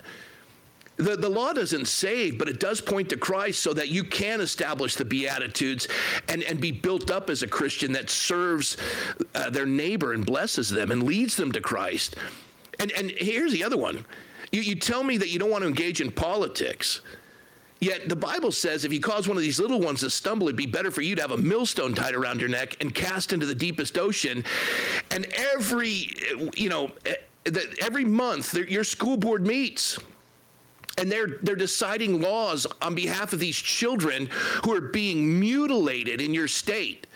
The, 1.00 1.16
the 1.16 1.30
law 1.30 1.54
doesn't 1.54 1.88
save, 1.88 2.38
but 2.38 2.50
it 2.50 2.60
does 2.60 2.82
point 2.82 3.08
to 3.10 3.18
Christ 3.18 3.64
so 3.64 3.72
that 3.74 3.88
you 3.88 4.04
can 4.04 4.42
establish 4.42 4.96
the 4.96 5.06
Beatitudes 5.06 5.88
and, 6.28 6.44
and 6.44 6.60
be 6.60 6.72
built 6.72 7.10
up 7.10 7.30
as 7.30 7.42
a 7.42 7.48
Christian 7.48 7.94
that 7.94 8.10
serves 8.10 8.76
uh, 9.34 9.50
their 9.50 9.66
neighbor 9.66 10.12
and 10.12 10.26
blesses 10.26 10.70
them 10.70 10.92
and 10.92 11.04
leads 11.04 11.38
them 11.38 11.54
to 11.54 11.62
Christ. 11.62 12.18
And, 12.80 12.92
and 12.92 13.12
here's 13.12 13.54
the 13.54 13.64
other 13.64 13.78
one 13.78 14.06
you, 14.52 14.60
you 14.60 14.76
tell 14.76 15.02
me 15.04 15.16
that 15.18 15.30
you 15.30 15.40
don't 15.40 15.50
want 15.50 15.62
to 15.62 15.70
engage 15.70 16.02
in 16.02 16.12
politics. 16.12 17.00
Yet 17.80 18.10
the 18.10 18.16
Bible 18.18 18.52
says 18.52 18.84
if 18.84 18.92
you 18.92 19.00
cause 19.00 19.26
one 19.26 19.38
of 19.38 19.44
these 19.44 19.58
little 19.58 19.80
ones 19.80 20.02
to 20.02 20.10
stumble, 20.10 20.50
it'd 20.50 20.58
be 20.58 20.66
better 20.66 20.92
for 20.92 21.02
you 21.02 21.16
to 21.16 21.22
have 21.22 21.32
a 21.32 21.38
millstone 21.38 21.94
tied 21.94 22.14
around 22.14 22.42
your 22.42 22.50
neck 22.50 22.76
and 22.82 22.94
cast 22.94 23.32
into 23.32 23.46
the 23.46 23.56
deepest 23.56 23.98
ocean. 23.98 24.44
And 25.12 25.26
every, 25.54 26.10
you 26.58 26.68
know, 26.68 26.92
every 27.80 28.04
month 28.04 28.54
your 28.54 28.84
school 28.84 29.16
board 29.16 29.48
meets 29.48 29.98
and 31.00 31.12
they're 31.12 31.40
they're 31.42 31.56
deciding 31.56 32.22
laws 32.22 32.68
on 32.82 32.94
behalf 32.94 33.34
of 33.34 33.40
these 33.40 33.56
children 33.56 34.30
who 34.64 34.74
are 34.74 34.82
being 34.82 35.40
mutilated 35.40 36.22
in 36.22 36.34
your 36.34 36.48
state. 36.48 37.08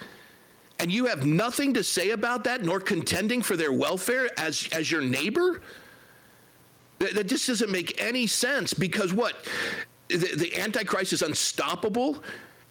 And 0.79 0.91
you 0.91 1.05
have 1.05 1.25
nothing 1.25 1.73
to 1.75 1.83
say 1.83 2.11
about 2.11 2.43
that 2.45 2.63
nor 2.63 2.79
contending 2.79 3.41
for 3.41 3.55
their 3.55 3.71
welfare 3.71 4.29
as 4.39 4.67
as 4.71 4.89
your 4.89 5.01
neighbor? 5.01 5.61
That, 6.99 7.15
that 7.15 7.27
just 7.27 7.47
doesn't 7.47 7.71
make 7.71 8.01
any 8.01 8.27
sense 8.27 8.73
because 8.73 9.13
what? 9.13 9.35
The, 10.09 10.35
the 10.35 10.59
antichrist 10.59 11.13
is 11.13 11.21
unstoppable 11.21 12.23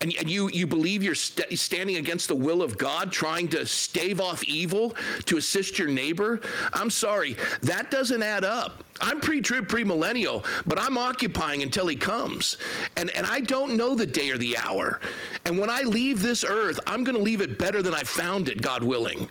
and, 0.02 0.12
and 0.18 0.28
you, 0.28 0.50
you 0.50 0.66
believe 0.66 1.02
you're 1.04 1.14
st- 1.14 1.56
standing 1.58 1.96
against 1.96 2.26
the 2.26 2.34
will 2.34 2.60
of 2.60 2.76
God, 2.76 3.12
trying 3.12 3.46
to 3.48 3.64
stave 3.64 4.20
off 4.20 4.42
evil 4.42 4.96
to 5.26 5.36
assist 5.36 5.78
your 5.78 5.86
neighbor, 5.86 6.40
I'm 6.72 6.90
sorry, 6.90 7.36
that 7.62 7.90
doesn't 7.92 8.22
add 8.22 8.44
up. 8.44 8.81
I'm 9.00 9.20
pre-trib, 9.20 9.68
pre-millennial, 9.68 10.44
but 10.66 10.78
I'm 10.78 10.96
occupying 10.96 11.62
until 11.62 11.86
he 11.86 11.96
comes. 11.96 12.58
And, 12.96 13.10
and 13.10 13.26
I 13.26 13.40
don't 13.40 13.76
know 13.76 13.94
the 13.94 14.06
day 14.06 14.30
or 14.30 14.38
the 14.38 14.56
hour. 14.58 15.00
And 15.44 15.58
when 15.58 15.70
I 15.70 15.82
leave 15.82 16.22
this 16.22 16.44
earth, 16.44 16.78
I'm 16.86 17.02
going 17.02 17.16
to 17.16 17.22
leave 17.22 17.40
it 17.40 17.58
better 17.58 17.82
than 17.82 17.94
I 17.94 18.02
found 18.02 18.48
it, 18.48 18.62
God 18.62 18.82
willing 18.82 19.28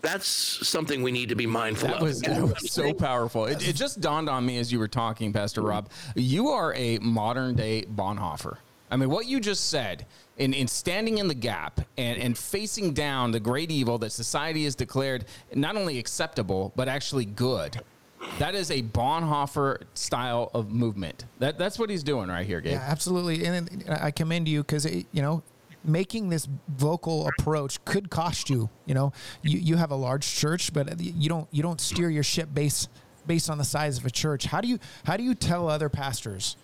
that's 0.00 0.28
something 0.28 1.02
we 1.02 1.10
need 1.10 1.28
to 1.28 1.34
be 1.34 1.46
mindful 1.46 1.88
that 1.88 1.96
of. 1.96 2.02
Was, 2.02 2.20
that 2.20 2.40
was 2.40 2.70
so 2.70 2.92
powerful. 2.92 3.46
It, 3.46 3.66
it, 3.68 3.74
just 3.74 4.00
dawned 4.00 4.28
on 4.28 4.46
me 4.46 4.58
as 4.58 4.72
you 4.72 4.78
were 4.78 4.88
talking, 4.88 5.32
Pastor 5.32 5.62
Rob. 5.62 5.90
You 6.14 6.48
are 6.48 6.72
a 6.74 6.98
modern 6.98 7.54
day 7.54 7.84
Bonhoeffer. 7.94 8.58
I 8.90 8.96
mean, 8.96 9.10
what 9.10 9.26
you 9.26 9.40
just 9.40 9.68
said 9.68 10.06
in, 10.38 10.54
in 10.54 10.66
standing 10.66 11.18
in 11.18 11.28
the 11.28 11.34
gap 11.34 11.80
and, 11.98 12.18
and 12.18 12.38
facing 12.38 12.94
down 12.94 13.32
the 13.32 13.40
great 13.40 13.70
evil 13.70 13.98
that 13.98 14.12
society 14.12 14.64
has 14.64 14.74
declared 14.74 15.26
not 15.54 15.76
only 15.76 15.98
acceptable, 15.98 16.72
but 16.74 16.88
actually 16.88 17.24
good. 17.24 17.80
That 18.38 18.54
is 18.54 18.70
a 18.70 18.82
Bonhoeffer 18.82 19.82
style 19.94 20.50
of 20.54 20.70
movement. 20.70 21.24
That, 21.38 21.58
that's 21.58 21.78
what 21.78 21.90
he's 21.90 22.02
doing 22.02 22.28
right 22.28 22.46
here, 22.46 22.60
Gabe. 22.60 22.72
Yeah, 22.72 22.86
absolutely. 22.86 23.44
And 23.44 23.84
I 23.88 24.10
commend 24.10 24.48
you 24.48 24.62
because, 24.62 24.86
you 24.86 25.22
know, 25.22 25.42
making 25.84 26.28
this 26.28 26.48
vocal 26.68 27.28
approach 27.28 27.84
could 27.84 28.10
cost 28.10 28.50
you. 28.50 28.68
You 28.86 28.94
know, 28.94 29.12
you, 29.42 29.58
you 29.58 29.76
have 29.76 29.90
a 29.90 29.96
large 29.96 30.26
church, 30.26 30.72
but 30.72 31.00
you 31.00 31.28
don't 31.28 31.48
you 31.50 31.62
don't 31.62 31.80
steer 31.80 32.10
your 32.10 32.22
ship 32.22 32.48
based 32.52 32.88
based 33.26 33.50
on 33.50 33.58
the 33.58 33.64
size 33.64 33.98
of 33.98 34.06
a 34.06 34.10
church. 34.10 34.46
How 34.46 34.60
do 34.60 34.68
you 34.68 34.78
how 35.04 35.16
do 35.16 35.22
you 35.22 35.34
tell 35.34 35.68
other 35.68 35.88
pastors? 35.88 36.56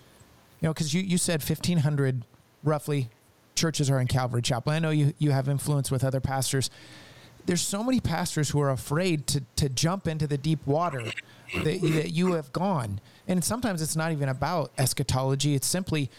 You 0.60 0.68
know, 0.68 0.74
because 0.74 0.94
you, 0.94 1.02
you 1.02 1.18
said 1.18 1.42
1,500 1.42 2.24
roughly 2.62 3.10
churches 3.54 3.90
are 3.90 4.00
in 4.00 4.06
Calvary 4.06 4.42
Chapel. 4.42 4.72
I 4.72 4.78
know 4.78 4.90
you, 4.90 5.12
you 5.18 5.30
have 5.30 5.48
influence 5.48 5.90
with 5.90 6.02
other 6.02 6.20
pastors. 6.20 6.70
There's 7.44 7.60
so 7.60 7.84
many 7.84 8.00
pastors 8.00 8.48
who 8.48 8.60
are 8.62 8.70
afraid 8.70 9.26
to, 9.28 9.42
to 9.56 9.68
jump 9.68 10.06
into 10.06 10.26
the 10.26 10.38
deep 10.38 10.66
water 10.66 11.12
that, 11.62 11.80
that 11.82 12.10
you 12.10 12.32
have 12.32 12.52
gone. 12.52 13.00
And 13.28 13.42
sometimes 13.44 13.82
it's 13.82 13.96
not 13.96 14.12
even 14.12 14.28
about 14.28 14.72
eschatology. 14.78 15.54
It's 15.54 15.66
simply, 15.66 16.10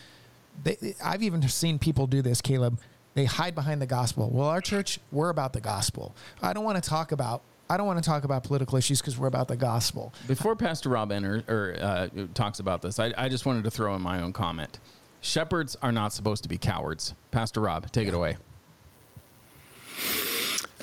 they, 0.64 0.96
I've 1.04 1.24
even 1.24 1.48
seen 1.48 1.80
people 1.80 2.08
do 2.08 2.22
this, 2.22 2.42
Caleb. 2.42 2.80
They 3.14 3.26
hide 3.26 3.56
behind 3.56 3.82
the 3.82 3.86
gospel. 3.86 4.30
Well, 4.30 4.48
our 4.48 4.62
church, 4.62 5.00
we're 5.12 5.30
about 5.30 5.54
the 5.54 5.62
gospel. 5.62 6.16
I 6.42 6.54
don't 6.54 6.64
want 6.66 6.82
to 6.82 6.88
talk 6.88 7.12
about 7.12 7.42
I 7.68 7.78
don't 7.78 7.88
want 7.88 8.04
to 8.04 8.08
talk 8.08 8.26
about 8.26 8.44
political 8.44 8.78
issues 8.78 9.02
because 9.02 9.18
we're 9.18 9.28
about 9.28 9.48
the 9.48 9.56
gospel. 9.56 10.14
Before 10.28 10.56
Pastor 10.56 10.90
Rob 10.90 11.12
enter, 11.12 11.44
or 11.48 11.76
uh, 11.82 12.10
talks 12.36 12.60
about 12.60 12.84
this, 12.84 13.00
I, 13.00 13.12
I, 13.18 13.28
just 13.28 13.48
wanted 13.48 13.64
to 13.64 13.72
throw 13.72 13.96
in 13.96 14.04
my 14.04 14.22
own 14.22 14.34
comment. 14.34 14.80
Shepherds 15.22 15.76
are 15.82 15.92
not 15.92 16.14
supposed 16.14 16.44
to 16.44 16.50
be 16.50 16.60
cowards. 16.60 17.16
Pastor 17.32 17.62
Rob, 17.62 17.92
take 17.92 18.08
it 18.08 18.14
away. 18.14 18.38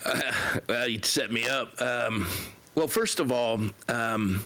Uh, 0.05 0.33
well, 0.69 0.89
you 0.89 0.99
set 1.05 1.31
me 1.31 1.47
up. 1.47 1.81
Um, 1.81 2.27
well, 2.75 2.89
first 2.89 3.21
of 3.21 3.31
all, 3.31 3.61
um, 3.89 4.45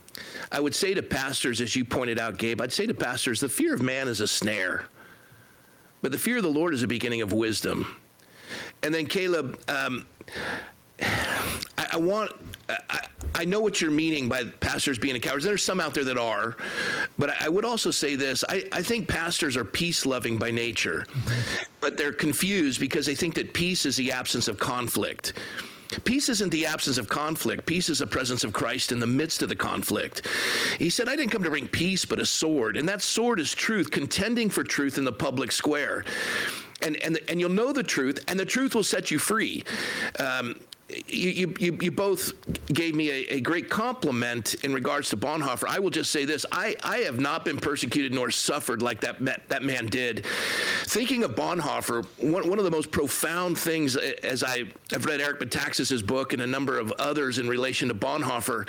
I 0.50 0.60
would 0.60 0.74
say 0.74 0.94
to 0.94 1.02
pastors, 1.02 1.60
as 1.60 1.76
you 1.76 1.84
pointed 1.84 2.18
out, 2.18 2.38
Gabe, 2.38 2.60
I'd 2.60 2.72
say 2.72 2.86
to 2.86 2.94
pastors, 2.94 3.40
the 3.40 3.48
fear 3.48 3.74
of 3.74 3.82
man 3.82 4.08
is 4.08 4.20
a 4.20 4.26
snare, 4.26 4.86
but 6.02 6.12
the 6.12 6.18
fear 6.18 6.38
of 6.38 6.42
the 6.42 6.50
Lord 6.50 6.74
is 6.74 6.82
a 6.82 6.88
beginning 6.88 7.22
of 7.22 7.32
wisdom. 7.32 7.96
And 8.82 8.92
then, 8.94 9.06
Caleb, 9.06 9.58
um, 9.68 10.06
I, 11.00 11.86
I 11.92 11.96
want. 11.96 12.32
I, 12.68 13.06
I, 13.34 13.44
know 13.44 13.60
what 13.60 13.80
you're 13.80 13.92
meaning 13.92 14.28
by 14.28 14.44
pastors 14.44 14.98
being 14.98 15.14
a 15.14 15.20
coward. 15.20 15.42
There's 15.42 15.62
some 15.62 15.78
out 15.78 15.94
there 15.94 16.04
that 16.04 16.18
are, 16.18 16.56
but 17.16 17.30
I 17.40 17.48
would 17.48 17.64
also 17.64 17.90
say 17.90 18.16
this: 18.16 18.42
I, 18.48 18.64
I 18.72 18.82
think 18.82 19.08
pastors 19.08 19.56
are 19.56 19.64
peace-loving 19.64 20.38
by 20.38 20.50
nature, 20.50 21.06
but 21.80 21.96
they're 21.96 22.12
confused 22.12 22.80
because 22.80 23.06
they 23.06 23.14
think 23.14 23.34
that 23.34 23.52
peace 23.52 23.86
is 23.86 23.96
the 23.96 24.10
absence 24.10 24.48
of 24.48 24.58
conflict. 24.58 25.34
Peace 26.04 26.28
isn't 26.28 26.50
the 26.50 26.66
absence 26.66 26.98
of 26.98 27.08
conflict. 27.08 27.66
Peace 27.66 27.88
is 27.88 27.98
the 27.98 28.06
presence 28.06 28.44
of 28.44 28.52
Christ 28.52 28.92
in 28.92 29.00
the 29.00 29.06
midst 29.06 29.42
of 29.42 29.48
the 29.48 29.56
conflict. 29.56 30.26
He 30.78 30.90
said, 30.90 31.08
I 31.08 31.16
didn't 31.16 31.30
come 31.30 31.42
to 31.42 31.50
bring 31.50 31.68
peace, 31.68 32.04
but 32.04 32.18
a 32.18 32.26
sword. 32.26 32.76
And 32.76 32.88
that 32.88 33.02
sword 33.02 33.40
is 33.40 33.54
truth, 33.54 33.90
contending 33.90 34.50
for 34.50 34.64
truth 34.64 34.98
in 34.98 35.04
the 35.04 35.12
public 35.12 35.52
square. 35.52 36.04
And, 36.82 36.96
and, 37.02 37.18
and 37.28 37.40
you'll 37.40 37.50
know 37.50 37.72
the 37.72 37.82
truth, 37.82 38.22
and 38.28 38.38
the 38.38 38.44
truth 38.44 38.74
will 38.74 38.84
set 38.84 39.10
you 39.10 39.18
free. 39.18 39.64
Um, 40.18 40.60
you, 40.88 41.52
you, 41.58 41.78
you 41.80 41.90
both 41.90 42.32
gave 42.66 42.94
me 42.94 43.10
a, 43.10 43.34
a, 43.34 43.40
great 43.40 43.68
compliment 43.68 44.54
in 44.62 44.72
regards 44.72 45.10
to 45.10 45.16
Bonhoeffer. 45.16 45.66
I 45.66 45.80
will 45.80 45.90
just 45.90 46.12
say 46.12 46.24
this 46.24 46.46
I, 46.52 46.76
I 46.84 46.98
have 46.98 47.18
not 47.18 47.44
been 47.44 47.56
persecuted 47.56 48.14
nor 48.14 48.30
suffered 48.30 48.82
like 48.82 49.00
that, 49.00 49.48
that 49.48 49.64
man 49.64 49.86
did. 49.86 50.24
Thinking 50.84 51.24
of 51.24 51.34
Bonhoeffer, 51.34 52.04
one, 52.18 52.48
one 52.48 52.58
of 52.58 52.64
the 52.64 52.70
most 52.70 52.92
profound 52.92 53.58
things 53.58 53.96
eh, 53.96 54.12
as 54.22 54.44
I 54.44 54.64
have 54.92 55.06
read 55.06 55.20
Eric 55.20 55.40
Metaxas's 55.40 56.02
book 56.02 56.32
and 56.32 56.42
a 56.42 56.46
number 56.46 56.78
of 56.78 56.92
others 56.92 57.38
in 57.38 57.48
relation 57.48 57.88
to 57.88 57.94
Bonhoeffer, 57.94 58.68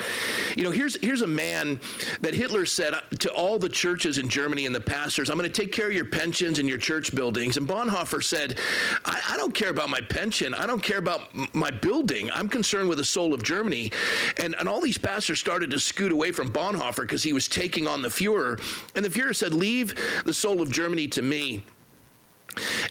you 0.58 0.64
know, 0.64 0.72
here's, 0.72 1.00
here's 1.02 1.22
a 1.22 1.28
man 1.28 1.80
that 2.22 2.34
Hitler 2.34 2.66
said 2.66 2.96
to 3.20 3.32
all 3.32 3.60
the 3.60 3.70
churches 3.70 4.18
in 4.18 4.28
Germany 4.28 4.66
and 4.66 4.74
the 4.74 4.82
pastors, 4.82 5.30
I'm 5.30 5.38
going 5.38 5.52
to 5.52 5.62
take 5.62 5.72
care 5.72 5.88
of 5.88 5.94
your 5.94 6.06
pensions 6.06 6.58
and 6.58 6.68
your 6.68 6.80
church 6.80 7.14
buildings. 7.14 7.58
And 7.58 7.68
Bonhoeffer 7.68 8.24
said, 8.24 8.58
I, 9.06 9.22
I 9.30 9.38
don't 9.38 9.54
care 9.54 9.70
about 9.70 9.92
my 9.92 10.02
pension. 10.02 10.56
I 10.56 10.66
don't 10.66 10.82
care 10.82 10.98
about 10.98 11.30
my 11.54 11.70
building 11.70 12.07
building. 12.08 12.32
I'm 12.34 12.50
concerned 12.50 12.90
with 12.90 12.98
the 12.98 13.06
soul 13.06 13.34
of 13.34 13.44
Germany. 13.44 13.92
And, 14.38 14.56
and 14.60 14.68
all 14.68 14.82
these 14.82 14.98
pastors 14.98 15.40
started 15.40 15.72
to 15.72 15.80
scoot 15.80 16.12
away 16.12 16.32
from 16.32 16.52
Bonhoeffer 16.52 17.02
because 17.02 17.24
he 17.24 17.34
was 17.34 17.48
taking 17.48 17.88
on 17.88 18.02
the 18.02 18.10
Fuhrer. 18.10 18.60
And 18.96 19.04
the 19.04 19.10
Fuhrer 19.10 19.36
said, 19.36 19.54
Leave 19.54 19.96
the 20.26 20.34
soul 20.34 20.62
of 20.62 20.72
Germany 20.72 21.08
to 21.10 21.22
me. 21.22 21.64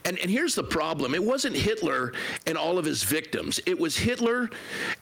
And, 0.05 0.17
and 0.19 0.31
here's 0.31 0.55
the 0.55 0.63
problem 0.63 1.15
it 1.15 1.23
wasn't 1.23 1.57
Hitler 1.57 2.13
and 2.47 2.57
all 2.57 2.79
of 2.79 2.85
his 2.85 3.03
victims, 3.03 3.59
it 3.67 3.79
was 3.79 3.97
Hitler 3.97 4.49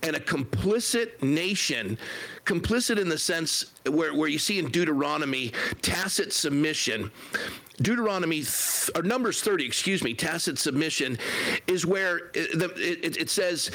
and 0.02 0.16
a 0.16 0.20
complicit 0.20 1.22
nation, 1.22 1.98
complicit 2.46 2.98
in 2.98 3.08
the 3.08 3.18
sense 3.18 3.72
where, 3.90 4.14
where 4.14 4.28
you 4.28 4.38
see 4.38 4.58
in 4.58 4.70
Deuteronomy 4.70 5.52
tacit 5.82 6.32
submission. 6.32 7.10
Deuteronomy 7.82 8.42
th- 8.42 8.90
or 8.94 9.02
Numbers 9.02 9.40
30, 9.40 9.66
excuse 9.66 10.02
me, 10.02 10.14
tacit 10.14 10.58
submission 10.58 11.18
is 11.66 11.84
where 11.84 12.30
it, 12.34 12.60
it, 12.78 13.16
it, 13.16 13.30
says 13.30 13.70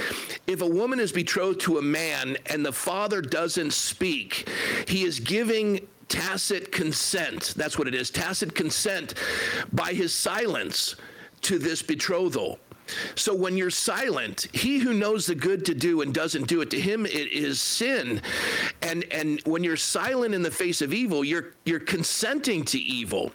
if 0.48 0.62
a 0.62 0.68
woman 0.68 1.00
is 1.00 1.12
betrothed 1.12 1.60
to 1.62 1.77
a 1.77 1.82
man 1.82 2.38
and 2.46 2.65
the 2.65 2.72
father 2.72 3.22
doesn't 3.22 3.74
speak, 3.74 4.48
he 4.88 5.03
is 5.03 5.20
giving 5.20 5.88
tacit 6.08 6.72
consent. 6.72 7.53
That's 7.56 7.77
what 7.77 7.88
it 7.88 7.96
is 7.96 8.10
tacit 8.10 8.56
consent 8.56 9.15
by 9.74 9.94
his 9.94 10.13
silence 10.13 10.96
to 11.41 11.60
this 11.60 11.82
betrothal. 11.82 12.60
So 13.15 13.34
when 13.34 13.58
you're 13.58 13.69
silent, 13.69 14.48
he 14.53 14.79
who 14.79 14.93
knows 14.93 15.25
the 15.25 15.36
good 15.36 15.65
to 15.65 15.74
do 15.74 16.01
and 16.01 16.13
doesn't 16.13 16.48
do 16.48 16.62
it, 16.62 16.69
to 16.72 16.79
him 16.79 17.05
it 17.05 17.31
is 17.31 17.62
sin. 17.62 18.22
And 18.81 19.05
and 19.12 19.41
when 19.46 19.63
you're 19.63 19.77
silent 19.77 20.34
in 20.34 20.41
the 20.41 20.51
face 20.51 20.81
of 20.81 20.93
evil, 20.93 21.24
you're 21.24 21.53
you're 21.65 21.79
consenting 21.79 22.63
to 22.65 22.79
evil. 22.79 23.31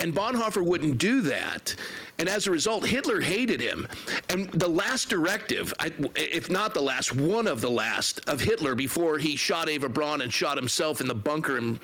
And 0.00 0.14
Bonhoeffer 0.14 0.64
wouldn't 0.64 0.98
do 0.98 1.20
that. 1.22 1.74
And 2.18 2.28
as 2.28 2.46
a 2.46 2.50
result, 2.50 2.86
Hitler 2.86 3.20
hated 3.22 3.62
him. 3.62 3.88
And 4.28 4.50
the 4.50 4.68
last 4.68 5.08
directive, 5.08 5.72
if 6.14 6.50
not 6.50 6.74
the 6.74 6.82
last, 6.82 7.16
one 7.16 7.46
of 7.46 7.62
the 7.62 7.70
last 7.70 8.20
of 8.28 8.42
Hitler 8.42 8.74
before 8.74 9.16
he 9.16 9.36
shot 9.36 9.70
Eva 9.70 9.88
Braun 9.88 10.20
and 10.20 10.30
shot 10.30 10.58
himself 10.58 11.00
in 11.00 11.08
the 11.08 11.14
bunker, 11.14 11.56
and 11.56 11.80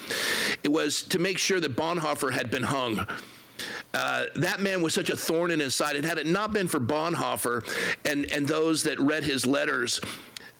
it 0.62 0.70
was 0.70 1.02
to 1.04 1.18
make 1.18 1.38
sure 1.38 1.58
that 1.60 1.74
Bonhoeffer 1.74 2.32
had 2.32 2.50
been 2.50 2.64
hung. 2.64 3.06
Uh, 3.96 4.26
that 4.34 4.60
man 4.60 4.82
was 4.82 4.92
such 4.92 5.08
a 5.08 5.16
thorn 5.16 5.50
in 5.50 5.58
his 5.58 5.74
side. 5.74 5.96
And 5.96 6.04
had 6.04 6.18
it 6.18 6.26
not 6.26 6.52
been 6.52 6.68
for 6.68 6.78
Bonhoeffer 6.78 7.64
and, 8.04 8.30
and 8.30 8.46
those 8.46 8.82
that 8.82 9.00
read 9.00 9.24
his 9.24 9.46
letters, 9.46 10.02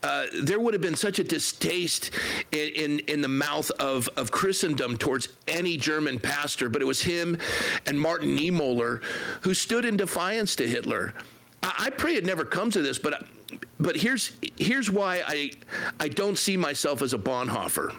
uh, 0.03 0.25
there 0.43 0.59
would 0.59 0.73
have 0.73 0.81
been 0.81 0.97
such 0.97 1.19
a 1.19 1.25
distaste 1.25 2.13
in, 2.51 2.69
in, 2.71 2.99
in, 3.01 3.21
the 3.21 3.29
mouth 3.29 3.71
of, 3.73 4.09
of 4.17 4.31
Christendom 4.31 4.97
towards 4.97 5.29
any 5.49 5.77
German 5.77 6.19
pastor, 6.19 6.71
but 6.71 6.81
it 6.81 6.87
was 6.87 7.03
him 7.03 7.37
and 7.85 8.01
Martin 8.01 8.35
Niemöller 8.39 9.03
who 9.43 9.53
stood 9.53 9.85
in 9.85 9.99
defiance 9.99 10.57
to 10.57 10.67
Hitler. 10.67 11.13
I, 11.63 11.75
I 11.79 11.91
pray 11.91 12.15
it 12.15 12.25
never 12.25 12.45
comes 12.45 12.73
to 12.75 12.83
this, 12.83 12.99
but 12.99 13.27
but 13.79 13.97
here's 13.97 14.33
here's 14.57 14.91
why 14.91 15.23
I 15.27 15.51
I 16.01 16.09
don't 16.09 16.39
see 16.39 16.57
myself 16.57 17.03
as 17.03 17.13
a 17.13 17.19
Bonhoeffer. 17.19 17.95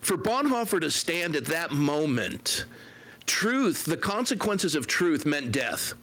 For 0.00 0.16
Bonhoeffer 0.16 0.80
to 0.80 0.90
stand 0.90 1.36
at 1.36 1.44
that 1.46 1.70
moment 1.70 2.64
truth, 3.28 3.84
the 3.84 3.96
consequences 3.96 4.74
of 4.74 4.86
truth 4.86 5.24
meant 5.26 5.52
death. 5.52 5.94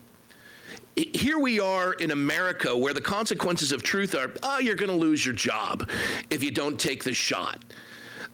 Here 0.96 1.40
we 1.40 1.60
are 1.60 1.94
in 1.94 2.12
America 2.12 2.76
where 2.78 2.94
the 2.94 3.02
consequences 3.02 3.74
of 3.74 3.84
truth 3.84 4.16
are, 4.16 4.32
oh, 4.44 4.60
you're 4.60 4.76
going 4.76 4.92
to 4.92 4.96
lose 4.96 5.26
your 5.26 5.36
job 5.36 5.90
if 6.30 6.42
you 6.42 6.52
don't 6.52 6.80
take 6.80 7.04
the 7.04 7.14
shot. 7.14 7.62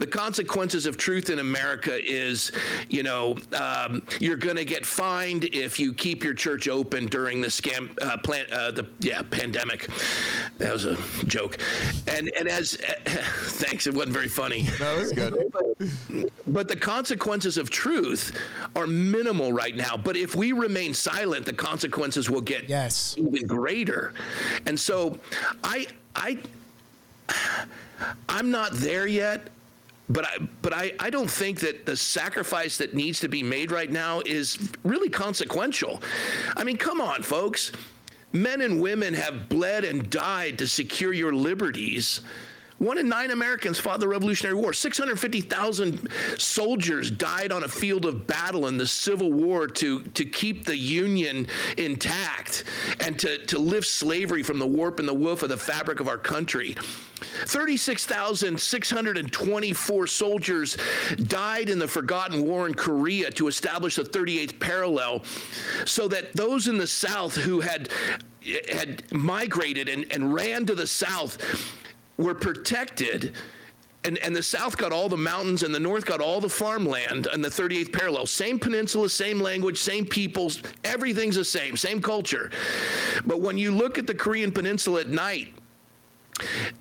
the 0.01 0.07
consequences 0.07 0.88
of 0.88 0.98
truth 0.98 1.29
in 1.29 1.38
America 1.39 1.95
is, 2.03 2.51
you 2.89 3.03
know, 3.03 3.38
um, 3.53 4.01
you're 4.19 4.36
going 4.36 4.55
to 4.55 4.65
get 4.65 4.83
fined 4.83 5.45
if 5.53 5.79
you 5.79 5.93
keep 5.93 6.24
your 6.24 6.33
church 6.33 6.67
open 6.67 7.05
during 7.05 7.39
the 7.39 7.48
scam 7.48 7.91
uh, 8.01 8.17
plan, 8.17 8.48
uh, 8.51 8.71
the 8.71 8.88
yeah 9.00 9.21
pandemic. 9.21 9.88
That 10.57 10.74
was 10.74 10.86
a 10.86 10.98
joke, 11.25 11.60
and 12.07 12.31
and 12.38 12.48
as 12.48 12.77
thanks, 13.05 13.86
it 13.86 13.93
wasn't 13.93 14.13
very 14.13 14.27
funny. 14.27 14.63
That 14.79 14.98
was 14.98 15.12
good. 15.12 15.38
But 16.47 16.67
the 16.67 16.75
consequences 16.75 17.57
of 17.57 17.69
truth 17.69 18.38
are 18.75 18.88
minimal 18.88 19.53
right 19.53 19.75
now. 19.75 19.97
But 19.97 20.17
if 20.17 20.35
we 20.35 20.51
remain 20.51 20.93
silent, 20.93 21.45
the 21.45 21.53
consequences 21.53 22.29
will 22.29 22.41
get 22.41 22.67
Yes. 22.69 23.15
even 23.17 23.47
greater. 23.47 24.13
And 24.65 24.79
so 24.79 25.17
I 25.63 25.88
I 26.15 26.39
I'm 28.29 28.51
not 28.51 28.73
there 28.73 29.07
yet. 29.07 29.50
But 30.09 30.25
I, 30.25 30.38
but 30.61 30.73
I, 30.73 30.91
I 31.00 31.09
don't 31.09 31.31
think 31.31 31.61
that 31.61 31.85
the 31.85 31.95
sacrifice 31.95 32.77
that 32.79 32.93
needs 32.93 33.21
to 33.21 33.29
be 33.29 33.41
made 33.41 33.71
right 33.71 33.89
now 33.89 34.21
is 34.25 34.57
really 34.83 35.07
consequential. 35.07 36.01
I 36.57 36.65
mean, 36.65 36.75
come 36.75 37.00
on, 37.00 37.23
folks. 37.23 37.71
Men 38.33 38.59
and 38.59 38.81
women 38.81 39.13
have 39.13 39.47
bled 39.47 39.85
and 39.85 40.09
died 40.09 40.57
to 40.57 40.67
secure 40.67 41.13
your 41.13 41.33
liberties. 41.33 42.21
One 42.81 42.97
in 42.97 43.07
nine 43.07 43.29
Americans 43.29 43.77
fought 43.77 44.00
the 44.00 44.07
Revolutionary 44.07 44.55
War. 44.55 44.73
650,000 44.73 46.09
soldiers 46.39 47.11
died 47.11 47.51
on 47.51 47.63
a 47.63 47.67
field 47.67 48.05
of 48.05 48.25
battle 48.25 48.65
in 48.65 48.75
the 48.75 48.88
Civil 48.88 49.31
War 49.31 49.67
to, 49.67 50.01
to 50.01 50.25
keep 50.25 50.65
the 50.65 50.75
Union 50.75 51.45
intact 51.77 52.63
and 53.00 53.19
to, 53.19 53.38
to 53.45 53.59
lift 53.59 53.88
slavery 53.88 54.41
from 54.41 54.57
the 54.57 54.65
warp 54.65 54.97
and 54.97 55.07
the 55.07 55.13
woof 55.13 55.43
of 55.43 55.50
the 55.50 55.57
fabric 55.57 56.00
of 56.00 56.07
our 56.07 56.17
country. 56.17 56.75
36,624 57.45 60.07
soldiers 60.07 60.75
died 61.25 61.69
in 61.69 61.77
the 61.77 61.88
forgotten 61.88 62.43
war 62.43 62.65
in 62.65 62.73
Korea 62.73 63.29
to 63.29 63.47
establish 63.47 63.95
the 63.95 64.05
38th 64.05 64.59
parallel 64.59 65.21
so 65.85 66.07
that 66.07 66.33
those 66.33 66.67
in 66.67 66.79
the 66.79 66.88
South 66.88 67.35
who 67.35 67.59
had 67.59 67.89
had 68.71 69.03
migrated 69.13 69.88
and, 69.88 70.11
and 70.11 70.33
ran 70.33 70.65
to 70.65 70.73
the 70.73 70.88
South 70.88 71.38
were 72.22 72.36
protected. 72.36 73.34
And, 74.04 74.18
and 74.20 74.36
the 74.36 74.42
South 74.42 74.78
got 74.78 74.92
all 74.92 75.10
the 75.10 75.18
mountains, 75.18 75.62
and 75.62 75.74
the 75.74 75.80
North 75.80 76.06
got 76.06 76.22
all 76.22 76.42
the 76.42 76.50
farmland 76.50 77.28
and 77.28 77.46
the 77.46 77.50
38th 77.50 77.94
parallel. 77.94 78.25
Same 78.25 78.58
peninsula, 78.58 79.08
same 79.10 79.40
language, 79.40 79.78
same 79.78 80.06
peoples, 80.06 80.63
everything's 80.84 81.36
the 81.36 81.46
same, 81.46 81.78
same 81.78 82.01
culture. 82.01 82.50
But 83.25 83.42
when 83.42 83.60
you 83.60 83.72
look 83.72 84.00
at 84.00 84.08
the 84.08 84.16
Korean 84.16 84.51
Peninsula 84.51 85.01
at 85.01 85.10
night, 85.10 85.54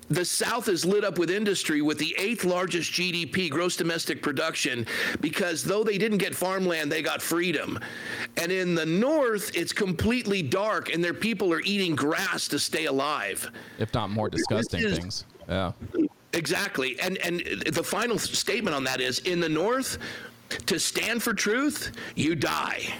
the 0.09 0.25
South 0.25 0.67
is 0.67 0.85
lit 0.85 1.03
up 1.03 1.19
with 1.19 1.29
industry 1.29 1.81
with 1.81 1.97
the 1.97 2.15
eighth 2.17 2.43
largest 2.43 2.91
GDP, 2.91 3.49
gross 3.49 3.75
domestic 3.75 4.21
production, 4.21 4.85
because 5.19 5.63
though 5.63 5.83
they 5.83 5.97
didn't 5.97 6.17
get 6.17 6.35
farmland, 6.35 6.91
they 6.91 7.01
got 7.01 7.21
freedom. 7.21 7.79
And 8.37 8.51
in 8.51 8.75
the 8.75 8.85
North, 8.85 9.55
it's 9.55 9.73
completely 9.73 10.41
dark, 10.41 10.93
and 10.93 11.03
their 11.03 11.13
people 11.13 11.53
are 11.53 11.61
eating 11.61 11.95
grass 11.95 12.47
to 12.49 12.59
stay 12.59 12.85
alive. 12.85 13.51
If 13.77 13.93
not 13.93 14.09
more 14.09 14.29
disgusting 14.29 14.81
is- 14.81 14.97
things. 14.97 15.25
Yeah. 15.47 15.71
Exactly. 16.33 16.99
And 16.99 17.17
and 17.17 17.41
the 17.67 17.83
final 17.83 18.17
statement 18.17 18.75
on 18.75 18.83
that 18.85 19.01
is 19.01 19.19
in 19.19 19.39
the 19.39 19.49
North, 19.49 19.97
to 20.65 20.79
stand 20.79 21.21
for 21.21 21.33
truth, 21.33 21.91
you 22.15 22.35
die. 22.35 22.93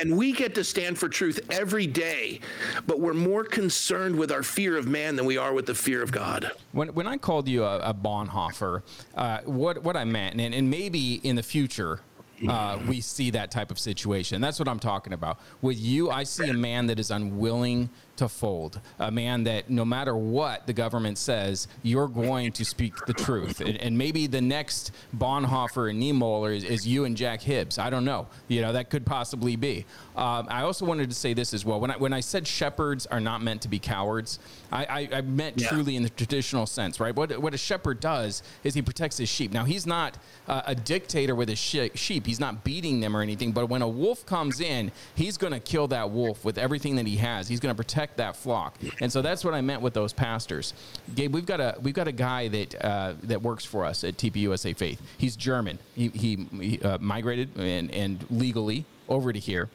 And 0.00 0.16
we 0.16 0.32
get 0.32 0.54
to 0.56 0.64
stand 0.64 0.98
for 0.98 1.08
truth 1.08 1.40
every 1.50 1.86
day, 1.86 2.40
but 2.86 3.00
we're 3.00 3.14
more 3.14 3.44
concerned 3.44 4.16
with 4.16 4.32
our 4.32 4.42
fear 4.42 4.76
of 4.76 4.86
man 4.86 5.16
than 5.16 5.26
we 5.26 5.36
are 5.38 5.52
with 5.54 5.66
the 5.66 5.74
fear 5.74 6.02
of 6.02 6.10
God. 6.10 6.50
When, 6.72 6.88
when 6.88 7.06
I 7.06 7.16
called 7.18 7.46
you 7.48 7.64
a, 7.64 7.78
a 7.78 7.94
Bonhoeffer, 7.94 8.82
uh, 9.14 9.38
what 9.44 9.82
what 9.82 9.96
I 9.96 10.04
meant, 10.04 10.40
and, 10.40 10.54
and 10.54 10.70
maybe 10.70 11.14
in 11.16 11.36
the 11.36 11.42
future 11.42 12.00
uh, 12.48 12.78
we 12.88 13.00
see 13.00 13.30
that 13.30 13.50
type 13.50 13.70
of 13.70 13.78
situation. 13.78 14.40
That's 14.40 14.58
what 14.58 14.68
I'm 14.68 14.80
talking 14.80 15.12
about. 15.12 15.38
With 15.60 15.78
you, 15.78 16.10
I 16.10 16.24
see 16.24 16.48
a 16.48 16.54
man 16.54 16.86
that 16.86 16.98
is 16.98 17.10
unwilling 17.10 17.88
to 18.16 18.28
fold, 18.28 18.80
a 18.98 19.10
man 19.10 19.44
that 19.44 19.70
no 19.70 19.84
matter 19.84 20.14
what 20.16 20.66
the 20.66 20.72
government 20.72 21.16
says, 21.16 21.66
you're 21.82 22.08
going 22.08 22.52
to 22.52 22.64
speak 22.64 22.94
the 23.06 23.12
truth. 23.14 23.60
And, 23.60 23.76
and 23.78 23.96
maybe 23.96 24.26
the 24.26 24.40
next 24.40 24.92
Bonhoeffer 25.16 25.88
and 25.90 26.00
Niemöller 26.02 26.54
is, 26.54 26.62
is 26.64 26.86
you 26.86 27.04
and 27.04 27.16
Jack 27.16 27.40
Hibbs. 27.40 27.78
I 27.78 27.88
don't 27.90 28.04
know. 28.04 28.26
You 28.48 28.60
know, 28.60 28.72
that 28.74 28.90
could 28.90 29.06
possibly 29.06 29.56
be. 29.56 29.86
Um, 30.14 30.46
I 30.50 30.62
also 30.62 30.84
wanted 30.84 31.08
to 31.08 31.16
say 31.16 31.32
this 31.32 31.54
as 31.54 31.64
well. 31.64 31.80
When 31.80 31.90
I, 31.90 31.96
when 31.96 32.12
I 32.12 32.20
said 32.20 32.46
shepherds 32.46 33.06
are 33.06 33.20
not 33.20 33.40
meant 33.42 33.62
to 33.62 33.68
be 33.68 33.78
cowards, 33.78 34.38
I, 34.70 34.84
I, 34.84 35.08
I 35.18 35.20
meant 35.22 35.58
Yeah. 35.60 35.68
truly 35.68 35.96
in 35.96 36.02
the 36.02 36.10
traditional 36.10 36.66
sense, 36.66 37.00
right? 37.00 37.16
What, 37.16 37.36
what 37.40 37.54
a 37.54 37.58
shepherd 37.58 37.98
does 38.00 38.42
is 38.62 38.74
he 38.74 38.82
protects 38.82 39.16
his 39.16 39.30
sheep. 39.30 39.52
Now, 39.52 39.64
he's 39.64 39.86
not 39.86 40.18
uh, 40.48 40.60
a 40.66 40.74
dictator 40.74 41.34
with 41.34 41.48
his 41.48 41.58
she- 41.58 41.90
sheep, 41.94 42.26
he's 42.26 42.40
not 42.40 42.62
beating 42.62 43.00
them 43.00 43.16
or 43.16 43.22
anything, 43.22 43.52
but 43.52 43.70
when 43.70 43.80
a 43.80 43.88
wolf 43.88 44.26
comes 44.26 44.60
in, 44.60 44.92
he's 45.14 45.38
going 45.38 45.52
to 45.54 45.60
kill 45.60 45.88
that 45.88 46.10
wolf 46.10 46.44
with 46.44 46.58
everything 46.58 46.96
that 46.96 47.06
he 47.06 47.16
has. 47.16 47.48
He's 47.48 47.60
going 47.60 47.74
to 47.74 47.76
protect 47.76 48.01
that 48.16 48.36
flock. 48.36 48.76
And 49.00 49.12
so 49.12 49.22
that's 49.22 49.44
what 49.44 49.54
I 49.54 49.60
meant 49.60 49.82
with 49.82 49.94
those 49.94 50.12
pastors. 50.12 50.74
Gabe, 51.14 51.34
we've 51.34 51.46
got 51.46 51.60
a, 51.60 51.76
we've 51.82 51.94
got 51.94 52.08
a 52.08 52.12
guy 52.12 52.48
that, 52.48 52.84
uh, 52.84 53.14
that 53.24 53.42
works 53.42 53.64
for 53.64 53.84
us 53.84 54.04
at 54.04 54.16
TPUSA 54.16 54.76
Faith. 54.76 55.00
He's 55.18 55.36
German. 55.36 55.78
He, 55.94 56.08
he, 56.08 56.46
he 56.60 56.80
uh, 56.80 56.98
migrated 56.98 57.56
and, 57.56 57.90
and 57.90 58.24
legally 58.30 58.84
over 59.08 59.32
to 59.32 59.38
here. 59.38 59.68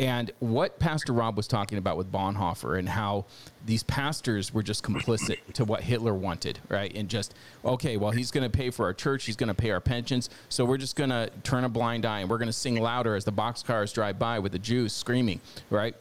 And 0.00 0.30
what 0.38 0.78
Pastor 0.78 1.12
Rob 1.12 1.36
was 1.36 1.46
talking 1.46 1.76
about 1.76 1.98
with 1.98 2.10
Bonhoeffer 2.10 2.78
and 2.78 2.88
how 2.88 3.26
these 3.66 3.82
pastors 3.82 4.52
were 4.54 4.62
just 4.62 4.82
complicit 4.82 5.36
to 5.52 5.66
what 5.66 5.82
Hitler 5.82 6.14
wanted, 6.14 6.58
right? 6.70 6.90
And 6.94 7.06
just, 7.06 7.34
okay, 7.66 7.98
well, 7.98 8.10
he's 8.10 8.30
going 8.30 8.50
to 8.50 8.56
pay 8.56 8.70
for 8.70 8.86
our 8.86 8.94
church, 8.94 9.26
he's 9.26 9.36
going 9.36 9.48
to 9.48 9.54
pay 9.54 9.70
our 9.70 9.80
pensions, 9.80 10.30
so 10.48 10.64
we're 10.64 10.78
just 10.78 10.96
going 10.96 11.10
to 11.10 11.30
turn 11.42 11.64
a 11.64 11.68
blind 11.68 12.06
eye 12.06 12.20
and 12.20 12.30
we're 12.30 12.38
going 12.38 12.48
to 12.48 12.52
sing 12.52 12.80
louder 12.80 13.14
as 13.14 13.26
the 13.26 13.32
boxcars 13.32 13.92
drive 13.92 14.18
by 14.18 14.38
with 14.38 14.52
the 14.52 14.58
Jews 14.58 14.94
screaming, 14.94 15.38
right? 15.68 15.94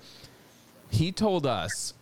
He 0.90 1.12
told 1.12 1.46
us 1.46 1.94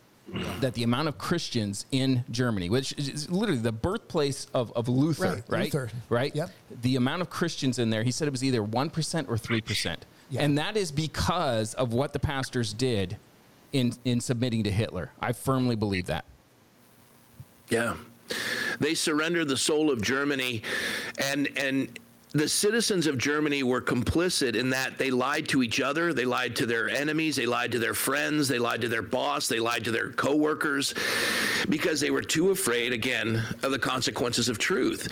that 0.60 0.74
the 0.74 0.84
amount 0.84 1.08
of 1.08 1.18
Christians 1.18 1.86
in 1.92 2.24
Germany, 2.30 2.70
which 2.70 2.94
is 2.98 3.30
literally 3.30 3.62
the 3.62 3.72
birthplace 3.72 4.48
of, 4.54 4.72
of 4.74 4.90
Luther, 4.90 5.36
Right, 5.36 5.44
right? 5.48 5.74
Luther. 5.74 5.90
Right? 6.10 6.36
Yep. 6.36 6.52
The 6.82 6.96
amount 6.98 7.22
of 7.22 7.30
Christians 7.30 7.80
in 7.80 7.90
there, 7.90 8.04
he 8.04 8.12
said 8.12 8.28
it 8.28 8.32
was 8.32 8.44
either 8.44 8.62
1% 8.62 9.30
or 9.30 9.38
3%. 9.38 9.98
Yeah. 10.30 10.42
And 10.42 10.58
that 10.58 10.76
is 10.76 10.92
because 10.92 11.74
of 11.76 11.94
what 11.94 12.12
the 12.12 12.20
pastors 12.20 12.74
did 12.74 13.18
in, 13.72 13.94
in 14.04 14.20
submitting 14.20 14.64
to 14.64 14.72
Hitler. 14.72 15.12
I 15.22 15.32
firmly 15.32 15.76
believe 15.76 16.08
that. 16.08 16.26
Yeah. 17.70 17.96
They 18.80 18.94
surrendered 18.94 19.48
the 19.48 19.58
soul 19.58 19.90
of 19.90 20.02
Germany 20.02 20.62
and 21.18 21.48
and 21.58 21.98
the 22.38 22.48
citizens 22.48 23.08
of 23.08 23.18
Germany 23.18 23.64
were 23.64 23.82
complicit 23.82 24.56
in 24.56 24.70
that 24.70 25.00
they 25.00 25.10
lied 25.10 25.48
to 25.50 25.64
each 25.64 25.82
other, 25.82 26.14
they 26.14 26.24
lied 26.24 26.56
to 26.58 26.68
their 26.68 26.88
enemies, 26.88 27.36
they 27.36 27.48
lied 27.48 27.72
to 27.72 27.80
their 27.80 27.96
friends, 27.96 28.48
they 28.48 28.60
lied 28.60 28.82
to 28.82 28.88
their 28.88 29.02
boss, 29.02 29.48
they 29.48 29.60
lied 29.60 29.84
to 29.86 29.92
their 29.92 30.12
coworkers 30.12 30.94
because 31.68 32.00
they 32.00 32.12
were 32.12 32.22
too 32.22 32.52
afraid 32.52 32.94
again 32.94 33.44
of 33.64 33.72
the 33.72 33.80
consequences 33.80 34.50
of 34.50 34.60
truth. 34.60 35.12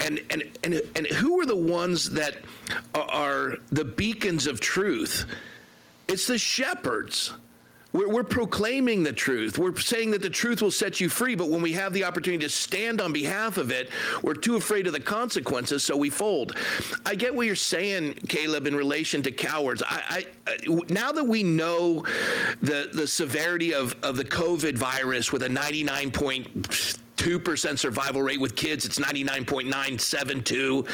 And 0.00 0.20
and 0.28 0.42
and 0.64 0.82
and 0.94 1.06
who 1.06 1.40
are 1.40 1.46
the 1.46 1.56
ones 1.56 2.10
that 2.10 2.36
are 2.94 3.56
the 3.72 3.84
beacons 3.84 4.46
of 4.46 4.60
truth? 4.60 5.24
It's 6.08 6.26
the 6.26 6.38
shepherds. 6.38 7.32
We're, 7.96 8.08
we're, 8.08 8.24
proclaiming 8.24 9.02
the 9.02 9.12
truth. 9.12 9.58
We're 9.58 9.74
saying 9.76 10.10
that 10.10 10.20
the 10.20 10.28
truth 10.28 10.60
will 10.60 10.70
set 10.70 11.00
you 11.00 11.08
free, 11.08 11.34
but 11.34 11.48
when 11.48 11.62
we 11.62 11.72
have 11.72 11.94
the 11.94 12.04
opportunity 12.04 12.44
to 12.44 12.50
stand 12.50 13.00
on 13.00 13.12
behalf 13.12 13.56
of 13.56 13.70
it, 13.70 13.88
we're 14.22 14.34
too 14.34 14.56
afraid 14.56 14.86
of 14.86 14.92
the 14.92 15.00
consequences, 15.00 15.82
so 15.82 15.96
we 15.96 16.10
fold. 16.10 16.54
I 17.06 17.14
get 17.14 17.34
what 17.34 17.46
you're 17.46 17.56
saying, 17.56 18.14
Caleb, 18.28 18.66
in 18.66 18.76
relation 18.76 19.22
to 19.22 19.30
cowards. 19.30 19.82
I, 19.86 20.26
I 20.46 20.50
uh, 20.50 20.80
now 20.90 21.12
that 21.12 21.24
we 21.24 21.42
know 21.42 22.04
the 22.60 22.90
the 22.92 23.06
severity 23.06 23.72
of 23.72 23.96
of 24.02 24.16
the 24.16 24.24
COVID 24.24 24.76
virus 24.76 25.32
with 25.32 25.42
a 25.44 25.48
99 25.48 26.10
point. 26.10 26.68
2% 27.16 27.78
survival 27.78 28.22
rate 28.22 28.38
with 28.38 28.54
kids, 28.54 28.84
it's 28.84 28.98
99.972 28.98 30.86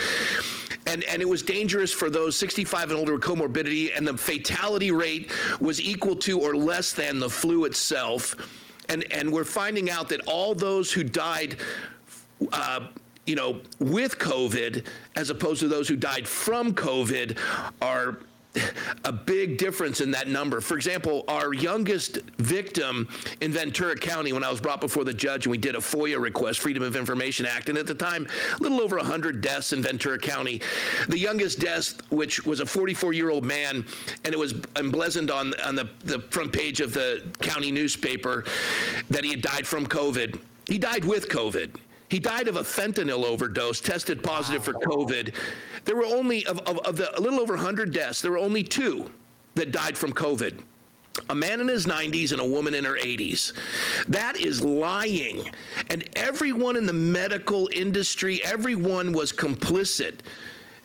and 0.92 1.04
and 1.04 1.22
it 1.22 1.28
was 1.28 1.42
dangerous 1.42 1.92
for 1.92 2.10
those 2.10 2.36
sixty 2.36 2.64
five 2.64 2.90
and 2.90 2.98
older 2.98 3.14
with 3.14 3.22
comorbidity, 3.22 3.96
and 3.96 4.06
the 4.06 4.16
fatality 4.16 4.90
rate 4.90 5.32
was 5.60 5.80
equal 5.80 6.14
to 6.16 6.38
or 6.38 6.54
less 6.54 6.92
than 6.92 7.18
the 7.18 7.30
flu 7.30 7.64
itself, 7.64 8.36
and 8.88 9.04
and 9.10 9.32
we're 9.32 9.44
finding 9.44 9.90
out 9.90 10.08
that 10.10 10.20
all 10.26 10.54
those 10.54 10.92
who 10.92 11.02
died. 11.02 11.56
Uh, 12.52 12.88
you 13.24 13.36
know, 13.36 13.60
with 13.78 14.18
COVID, 14.18 14.84
as 15.14 15.30
opposed 15.30 15.60
to 15.60 15.68
those 15.68 15.86
who 15.86 15.94
died 15.94 16.26
from 16.26 16.74
COVID, 16.74 17.38
are 17.80 18.18
a 19.04 19.12
big 19.12 19.56
difference 19.56 20.00
in 20.00 20.10
that 20.10 20.28
number. 20.28 20.60
For 20.60 20.76
example, 20.76 21.24
our 21.28 21.54
youngest 21.54 22.18
victim 22.38 23.08
in 23.40 23.52
Ventura 23.52 23.96
County, 23.96 24.32
when 24.32 24.44
I 24.44 24.50
was 24.50 24.60
brought 24.60 24.80
before 24.80 25.04
the 25.04 25.14
judge 25.14 25.46
and 25.46 25.50
we 25.50 25.58
did 25.58 25.74
a 25.74 25.78
FOIA 25.78 26.20
request, 26.20 26.60
Freedom 26.60 26.82
of 26.82 26.94
Information 26.94 27.46
Act, 27.46 27.68
and 27.68 27.78
at 27.78 27.86
the 27.86 27.94
time, 27.94 28.26
a 28.58 28.62
little 28.62 28.80
over 28.80 28.96
100 28.96 29.40
deaths 29.40 29.72
in 29.72 29.82
Ventura 29.82 30.18
County. 30.18 30.60
The 31.08 31.18
youngest 31.18 31.60
death, 31.60 32.00
which 32.10 32.44
was 32.44 32.60
a 32.60 32.66
44 32.66 33.12
year 33.12 33.30
old 33.30 33.44
man, 33.44 33.86
and 34.24 34.34
it 34.34 34.38
was 34.38 34.54
emblazoned 34.76 35.30
on, 35.30 35.54
on 35.64 35.74
the, 35.74 35.88
the 36.04 36.20
front 36.30 36.52
page 36.52 36.80
of 36.80 36.92
the 36.92 37.22
county 37.40 37.70
newspaper 37.70 38.44
that 39.10 39.24
he 39.24 39.30
had 39.30 39.42
died 39.42 39.66
from 39.66 39.86
COVID. 39.86 40.38
He 40.66 40.78
died 40.78 41.04
with 41.04 41.28
COVID. 41.28 41.76
He 42.12 42.18
died 42.18 42.46
of 42.46 42.56
a 42.56 42.60
fentanyl 42.60 43.24
overdose, 43.24 43.80
tested 43.80 44.22
positive 44.22 44.62
for 44.62 44.74
COVID. 44.74 45.34
There 45.86 45.96
were 45.96 46.04
only, 46.04 46.44
of, 46.44 46.58
of, 46.58 46.76
of 46.80 46.98
the 46.98 47.18
a 47.18 47.20
little 47.22 47.40
over 47.40 47.54
100 47.54 47.90
deaths, 47.90 48.20
there 48.20 48.30
were 48.30 48.36
only 48.36 48.62
two 48.62 49.10
that 49.54 49.72
died 49.72 49.96
from 49.96 50.12
COVID 50.12 50.60
a 51.28 51.34
man 51.34 51.60
in 51.60 51.68
his 51.68 51.86
90s 51.86 52.32
and 52.32 52.40
a 52.40 52.44
woman 52.44 52.74
in 52.74 52.84
her 52.84 52.96
80s. 52.96 53.52
That 54.08 54.38
is 54.38 54.62
lying. 54.62 55.50
And 55.90 56.08
everyone 56.16 56.76
in 56.76 56.86
the 56.86 56.92
medical 56.92 57.68
industry, 57.72 58.42
everyone 58.44 59.12
was 59.12 59.30
complicit 59.30 60.20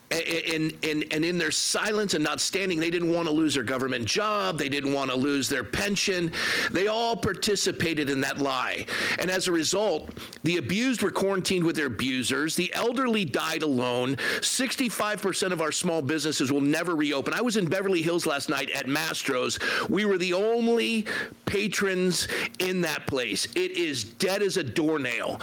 and, 0.09 0.73
and, 0.83 1.05
and 1.11 1.25
in 1.25 1.37
their 1.37 1.51
silence 1.51 2.13
and 2.13 2.23
not 2.23 2.39
standing, 2.39 2.79
they 2.79 2.89
didn't 2.89 3.11
want 3.11 3.27
to 3.27 3.33
lose 3.33 3.53
their 3.53 3.63
government 3.63 4.05
job. 4.05 4.57
They 4.57 4.69
didn't 4.69 4.93
want 4.93 5.11
to 5.11 5.17
lose 5.17 5.49
their 5.49 5.65
pension. 5.65 6.31
They 6.71 6.87
all 6.87 7.15
participated 7.15 8.09
in 8.09 8.21
that 8.21 8.37
lie. 8.37 8.85
And 9.19 9.29
as 9.29 9.47
a 9.47 9.51
result, 9.51 10.09
the 10.43 10.57
abused 10.57 11.01
were 11.01 11.11
quarantined 11.11 11.65
with 11.65 11.75
their 11.75 11.87
abusers. 11.87 12.55
The 12.55 12.73
elderly 12.73 13.25
died 13.25 13.63
alone. 13.63 14.15
65% 14.39 15.51
of 15.51 15.61
our 15.61 15.73
small 15.73 16.01
businesses 16.01 16.51
will 16.51 16.61
never 16.61 16.95
reopen. 16.95 17.33
I 17.33 17.41
was 17.41 17.57
in 17.57 17.67
Beverly 17.67 18.01
Hills 18.01 18.25
last 18.25 18.49
night 18.49 18.69
at 18.71 18.85
Mastro's. 18.85 19.59
We 19.89 20.05
were 20.05 20.17
the 20.17 20.33
only 20.33 21.05
patrons 21.45 22.27
in 22.59 22.79
that 22.81 23.07
place. 23.07 23.45
It 23.55 23.71
is 23.71 24.05
dead 24.05 24.41
as 24.41 24.55
a 24.55 24.63
doornail. 24.63 25.41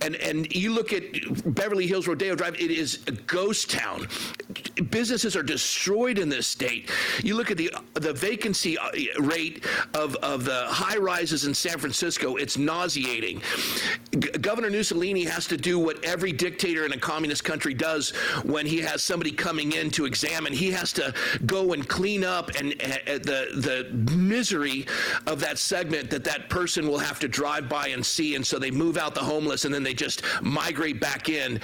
And, 0.00 0.16
and 0.16 0.54
you 0.54 0.72
look 0.72 0.92
at 0.92 1.02
Beverly 1.54 1.86
Hills 1.86 2.06
Rodeo 2.06 2.34
Drive, 2.34 2.54
it 2.54 2.70
is 2.70 3.02
a 3.06 3.12
ghost 3.12 3.70
town. 3.70 4.05
Businesses 4.90 5.36
are 5.36 5.42
destroyed 5.42 6.18
in 6.18 6.28
this 6.28 6.46
state. 6.46 6.90
You 7.22 7.34
look 7.36 7.50
at 7.50 7.56
the 7.56 7.72
the 7.94 8.12
vacancy 8.12 8.78
uh, 8.78 8.90
rate 9.20 9.64
of, 9.94 10.16
of 10.16 10.44
the 10.44 10.66
high 10.66 10.96
rises 10.96 11.44
in 11.46 11.54
San 11.54 11.78
Francisco, 11.78 12.36
it's 12.36 12.58
nauseating. 12.58 13.42
G- 14.18 14.30
Governor 14.40 14.70
Mussolini 14.70 15.24
has 15.24 15.46
to 15.46 15.56
do 15.56 15.78
what 15.78 16.02
every 16.04 16.32
dictator 16.32 16.84
in 16.84 16.92
a 16.92 16.98
communist 16.98 17.44
country 17.44 17.74
does 17.74 18.10
when 18.44 18.66
he 18.66 18.78
has 18.80 19.02
somebody 19.02 19.32
coming 19.32 19.72
in 19.72 19.90
to 19.92 20.04
examine. 20.04 20.52
He 20.52 20.70
has 20.72 20.92
to 20.94 21.14
go 21.46 21.72
and 21.72 21.88
clean 21.88 22.24
up 22.24 22.50
and 22.50 22.72
uh, 22.82 23.18
the 23.18 23.48
the 23.54 23.90
misery 24.14 24.86
of 25.26 25.40
that 25.40 25.58
segment 25.58 26.10
that 26.10 26.24
that 26.24 26.48
person 26.50 26.86
will 26.86 26.98
have 26.98 27.18
to 27.20 27.28
drive 27.28 27.68
by 27.68 27.88
and 27.88 28.04
see 28.04 28.34
and 28.34 28.46
so 28.46 28.58
they 28.58 28.70
move 28.70 28.96
out 28.96 29.14
the 29.14 29.20
homeless 29.20 29.64
and 29.64 29.74
then 29.74 29.82
they 29.82 29.94
just 29.94 30.22
migrate 30.42 31.00
back 31.00 31.28
in. 31.28 31.60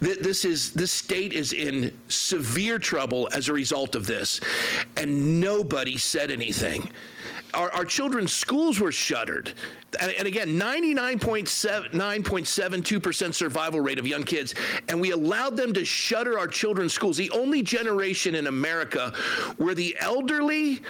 This 0.00 0.44
is 0.44 0.72
this 0.72 0.92
state 0.92 1.32
is 1.32 1.52
in 1.68 1.96
severe 2.08 2.78
trouble 2.78 3.28
as 3.32 3.48
a 3.48 3.52
result 3.52 3.94
of 3.94 4.06
this, 4.06 4.40
and 4.96 5.40
nobody 5.40 5.96
said 5.96 6.30
anything. 6.30 6.90
Our, 7.54 7.70
our 7.72 7.84
children's 7.84 8.32
schools 8.32 8.80
were 8.80 8.92
shuttered. 8.92 9.52
And, 10.00 10.12
and 10.12 10.28
again, 10.28 10.60
99.72% 10.60 13.34
survival 13.34 13.80
rate 13.80 13.98
of 13.98 14.06
young 14.06 14.24
kids, 14.24 14.54
and 14.88 15.00
we 15.00 15.12
allowed 15.12 15.56
them 15.56 15.72
to 15.74 15.84
shutter 15.84 16.38
our 16.38 16.48
children's 16.48 16.92
schools. 16.92 17.16
The 17.16 17.30
only 17.30 17.62
generation 17.62 18.34
in 18.34 18.48
America 18.48 19.14
where 19.56 19.74
the 19.74 19.96
elderly 20.00 20.82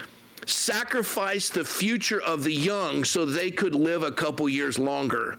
sacrificed 0.45 1.53
the 1.53 1.63
future 1.63 2.21
of 2.21 2.43
the 2.43 2.53
young 2.53 3.03
so 3.03 3.25
they 3.25 3.51
could 3.51 3.75
live 3.75 4.03
a 4.03 4.11
couple 4.11 4.49
years 4.49 4.79
longer 4.79 5.37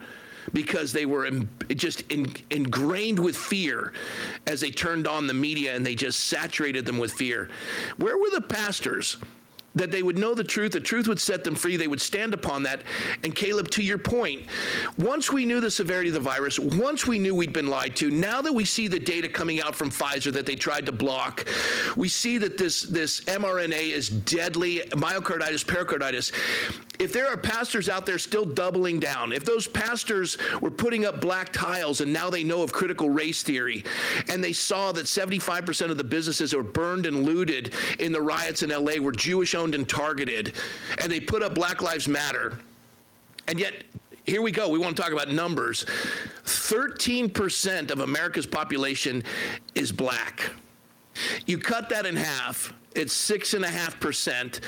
because 0.52 0.92
they 0.92 1.06
were 1.06 1.30
just 1.70 2.02
in, 2.10 2.32
ingrained 2.50 3.18
with 3.18 3.36
fear 3.36 3.92
as 4.46 4.60
they 4.60 4.70
turned 4.70 5.06
on 5.06 5.26
the 5.26 5.34
media 5.34 5.74
and 5.74 5.84
they 5.84 5.94
just 5.94 6.20
saturated 6.20 6.84
them 6.84 6.98
with 6.98 7.12
fear. 7.12 7.48
Where 7.96 8.18
were 8.18 8.30
the 8.30 8.40
pastors? 8.40 9.16
that 9.74 9.90
they 9.90 10.02
would 10.02 10.18
know 10.18 10.34
the 10.34 10.44
truth, 10.44 10.72
the 10.72 10.80
truth 10.80 11.06
would 11.06 11.20
set 11.20 11.44
them 11.44 11.54
free, 11.54 11.76
they 11.76 11.88
would 11.88 12.00
stand 12.00 12.34
upon 12.34 12.62
that. 12.64 12.82
And 13.22 13.34
Caleb, 13.34 13.68
to 13.70 13.82
your 13.82 13.98
point, 13.98 14.42
once 14.98 15.30
we 15.30 15.44
knew 15.44 15.60
the 15.60 15.70
severity 15.70 16.08
of 16.08 16.14
the 16.14 16.20
virus, 16.20 16.58
once 16.58 17.06
we 17.06 17.18
knew 17.18 17.34
we'd 17.34 17.52
been 17.52 17.68
lied 17.68 17.94
to, 17.96 18.10
now 18.10 18.40
that 18.42 18.52
we 18.52 18.64
see 18.64 18.88
the 18.88 18.98
data 18.98 19.28
coming 19.28 19.60
out 19.60 19.74
from 19.74 19.90
Pfizer 19.90 20.32
that 20.32 20.46
they 20.46 20.56
tried 20.56 20.86
to 20.86 20.92
block, 20.92 21.46
we 21.96 22.08
see 22.08 22.38
that 22.38 22.58
this, 22.58 22.82
this 22.82 23.20
mRNA 23.22 23.90
is 23.90 24.08
deadly, 24.08 24.80
myocarditis, 24.90 25.66
pericarditis. 25.66 26.32
If 27.00 27.14
there 27.14 27.26
are 27.26 27.36
pastors 27.38 27.88
out 27.88 28.04
there 28.04 28.18
still 28.18 28.44
doubling 28.44 29.00
down, 29.00 29.32
if 29.32 29.42
those 29.42 29.66
pastors 29.66 30.36
were 30.60 30.70
putting 30.70 31.06
up 31.06 31.18
black 31.18 31.50
tiles 31.50 32.02
and 32.02 32.12
now 32.12 32.28
they 32.28 32.44
know 32.44 32.62
of 32.62 32.72
critical 32.72 33.08
race 33.08 33.42
theory, 33.42 33.84
and 34.28 34.44
they 34.44 34.52
saw 34.52 34.92
that 34.92 35.06
75% 35.06 35.90
of 35.90 35.96
the 35.96 36.04
businesses 36.04 36.50
that 36.50 36.58
were 36.58 36.62
burned 36.62 37.06
and 37.06 37.24
looted 37.24 37.72
in 38.00 38.12
the 38.12 38.20
riots 38.20 38.62
in 38.62 38.68
LA 38.68 38.96
were 39.00 39.12
Jewish 39.12 39.54
owned 39.54 39.74
and 39.74 39.88
targeted, 39.88 40.52
and 40.98 41.10
they 41.10 41.20
put 41.20 41.42
up 41.42 41.54
Black 41.54 41.80
Lives 41.80 42.06
Matter. 42.06 42.58
And 43.48 43.58
yet, 43.58 43.82
here 44.26 44.42
we 44.42 44.52
go. 44.52 44.68
We 44.68 44.78
want 44.78 44.94
to 44.94 45.02
talk 45.02 45.12
about 45.12 45.30
numbers. 45.30 45.86
13% 46.44 47.90
of 47.90 48.00
America's 48.00 48.46
population 48.46 49.24
is 49.74 49.90
black. 49.90 50.52
You 51.46 51.56
cut 51.56 51.88
that 51.88 52.04
in 52.04 52.14
half, 52.14 52.74
it's 52.94 53.14
6.5% 53.30 54.60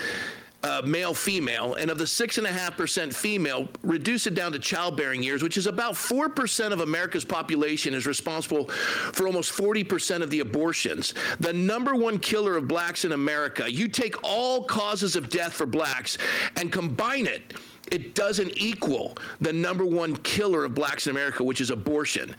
uh, 0.62 0.82
male 0.84 1.14
female, 1.14 1.74
and 1.74 1.90
of 1.90 1.98
the 1.98 2.04
6.5% 2.04 3.14
female, 3.14 3.68
reduce 3.82 4.26
it 4.26 4.34
down 4.34 4.52
to 4.52 4.58
childbearing 4.58 5.22
years, 5.22 5.42
which 5.42 5.56
is 5.56 5.66
about 5.66 5.94
4% 5.94 6.72
of 6.72 6.80
America's 6.80 7.24
population, 7.24 7.94
is 7.94 8.06
responsible 8.06 8.68
for 8.68 9.26
almost 9.26 9.52
40% 9.52 10.22
of 10.22 10.30
the 10.30 10.40
abortions. 10.40 11.14
The 11.40 11.52
number 11.52 11.94
one 11.94 12.18
killer 12.18 12.56
of 12.56 12.68
blacks 12.68 13.04
in 13.04 13.12
America, 13.12 13.70
you 13.70 13.88
take 13.88 14.22
all 14.22 14.64
causes 14.64 15.16
of 15.16 15.28
death 15.28 15.52
for 15.52 15.66
blacks 15.66 16.18
and 16.56 16.72
combine 16.72 17.26
it 17.26 17.54
it 17.92 18.14
doesn't 18.14 18.52
equal 18.56 19.16
the 19.42 19.52
number 19.52 19.84
one 19.84 20.16
killer 20.16 20.64
of 20.64 20.74
blacks 20.74 21.06
in 21.06 21.10
America, 21.10 21.44
which 21.44 21.60
is 21.60 21.70
abortion. 21.70 22.34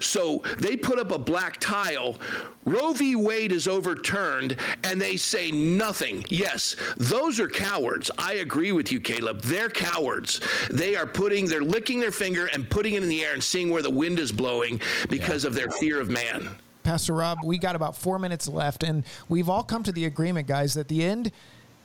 So 0.00 0.42
they 0.58 0.76
put 0.76 0.98
up 0.98 1.12
a 1.12 1.18
black 1.18 1.60
tile. 1.60 2.16
Roe 2.64 2.94
v. 2.94 3.14
Wade 3.14 3.52
is 3.52 3.68
overturned, 3.68 4.56
and 4.82 4.98
they 4.98 5.18
say 5.18 5.50
nothing. 5.50 6.24
Yes, 6.30 6.76
those 6.96 7.38
are 7.38 7.48
cowards. 7.48 8.10
I 8.16 8.34
agree 8.34 8.72
with 8.72 8.90
you, 8.90 8.98
Caleb. 8.98 9.42
They're 9.42 9.68
cowards. 9.68 10.40
They 10.70 10.96
are 10.96 11.06
putting, 11.06 11.44
they're 11.44 11.62
licking 11.62 12.00
their 12.00 12.10
finger 12.10 12.46
and 12.54 12.68
putting 12.70 12.94
it 12.94 13.02
in 13.02 13.08
the 13.10 13.22
air 13.22 13.34
and 13.34 13.44
seeing 13.44 13.68
where 13.68 13.82
the 13.82 13.90
wind 13.90 14.18
is 14.18 14.32
blowing 14.32 14.80
because 15.10 15.44
yeah. 15.44 15.48
of 15.48 15.54
their 15.54 15.70
fear 15.70 16.00
of 16.00 16.08
man. 16.08 16.48
Pastor 16.82 17.12
Rob, 17.12 17.38
we 17.44 17.58
got 17.58 17.76
about 17.76 17.94
four 17.96 18.18
minutes 18.18 18.48
left, 18.48 18.82
and 18.82 19.04
we've 19.28 19.50
all 19.50 19.62
come 19.62 19.82
to 19.82 19.92
the 19.92 20.06
agreement, 20.06 20.46
guys, 20.46 20.74
that 20.74 20.88
the 20.88 21.02
end 21.02 21.30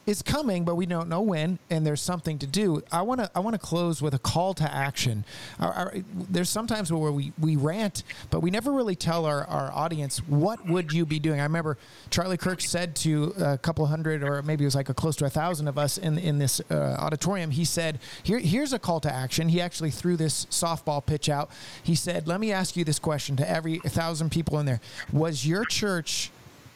is 0.09 0.21
coming, 0.23 0.65
but 0.65 0.75
we 0.75 0.85
don't 0.85 1.07
know 1.07 1.21
when, 1.21 1.59
and 1.69 1.85
there's 1.85 2.01
something 2.01 2.39
to 2.39 2.47
do. 2.47 2.81
I 2.91 3.03
want 3.03 3.21
to 3.21 3.29
I 3.35 3.39
want 3.39 3.53
to 3.53 3.59
close 3.59 4.01
with 4.01 4.13
a 4.13 4.19
call 4.19 4.53
to 4.55 4.73
action. 4.73 5.23
Our, 5.59 5.71
our, 5.71 5.93
there's 6.29 6.49
sometimes 6.49 6.91
where 6.91 7.11
we 7.11 7.31
we 7.39 7.55
rant, 7.55 8.03
but 8.31 8.41
we 8.41 8.49
never 8.49 8.71
really 8.71 8.95
tell 8.95 9.25
our, 9.25 9.45
our 9.45 9.71
audience 9.71 10.17
what 10.27 10.65
would 10.65 10.91
you 10.91 11.05
be 11.05 11.19
doing. 11.19 11.39
I 11.39 11.43
remember 11.43 11.77
Charlie 12.09 12.37
Kirk 12.37 12.61
said 12.61 12.95
to 12.97 13.33
a 13.37 13.57
couple 13.57 13.85
hundred, 13.85 14.23
or 14.23 14.41
maybe 14.41 14.63
it 14.63 14.67
was 14.67 14.75
like 14.75 14.89
a 14.89 14.93
close 14.93 15.15
to 15.17 15.25
a 15.25 15.29
thousand 15.29 15.67
of 15.67 15.77
us 15.77 15.97
in 15.97 16.17
in 16.17 16.39
this 16.39 16.59
uh, 16.71 16.95
auditorium. 16.99 17.51
He 17.51 17.63
said, 17.63 17.99
"Here 18.23 18.39
here's 18.39 18.73
a 18.73 18.79
call 18.79 18.99
to 19.01 19.13
action." 19.13 19.49
He 19.49 19.61
actually 19.61 19.91
threw 19.91 20.17
this 20.17 20.45
softball 20.47 21.05
pitch 21.05 21.29
out. 21.29 21.51
He 21.83 21.93
said, 21.93 22.27
"Let 22.27 22.39
me 22.39 22.51
ask 22.51 22.75
you 22.75 22.83
this 22.83 22.99
question 22.99 23.35
to 23.37 23.49
every 23.49 23.77
thousand 23.79 24.31
people 24.31 24.59
in 24.59 24.65
there: 24.65 24.81
Was 25.13 25.45
your 25.45 25.65
church?" 25.65 26.31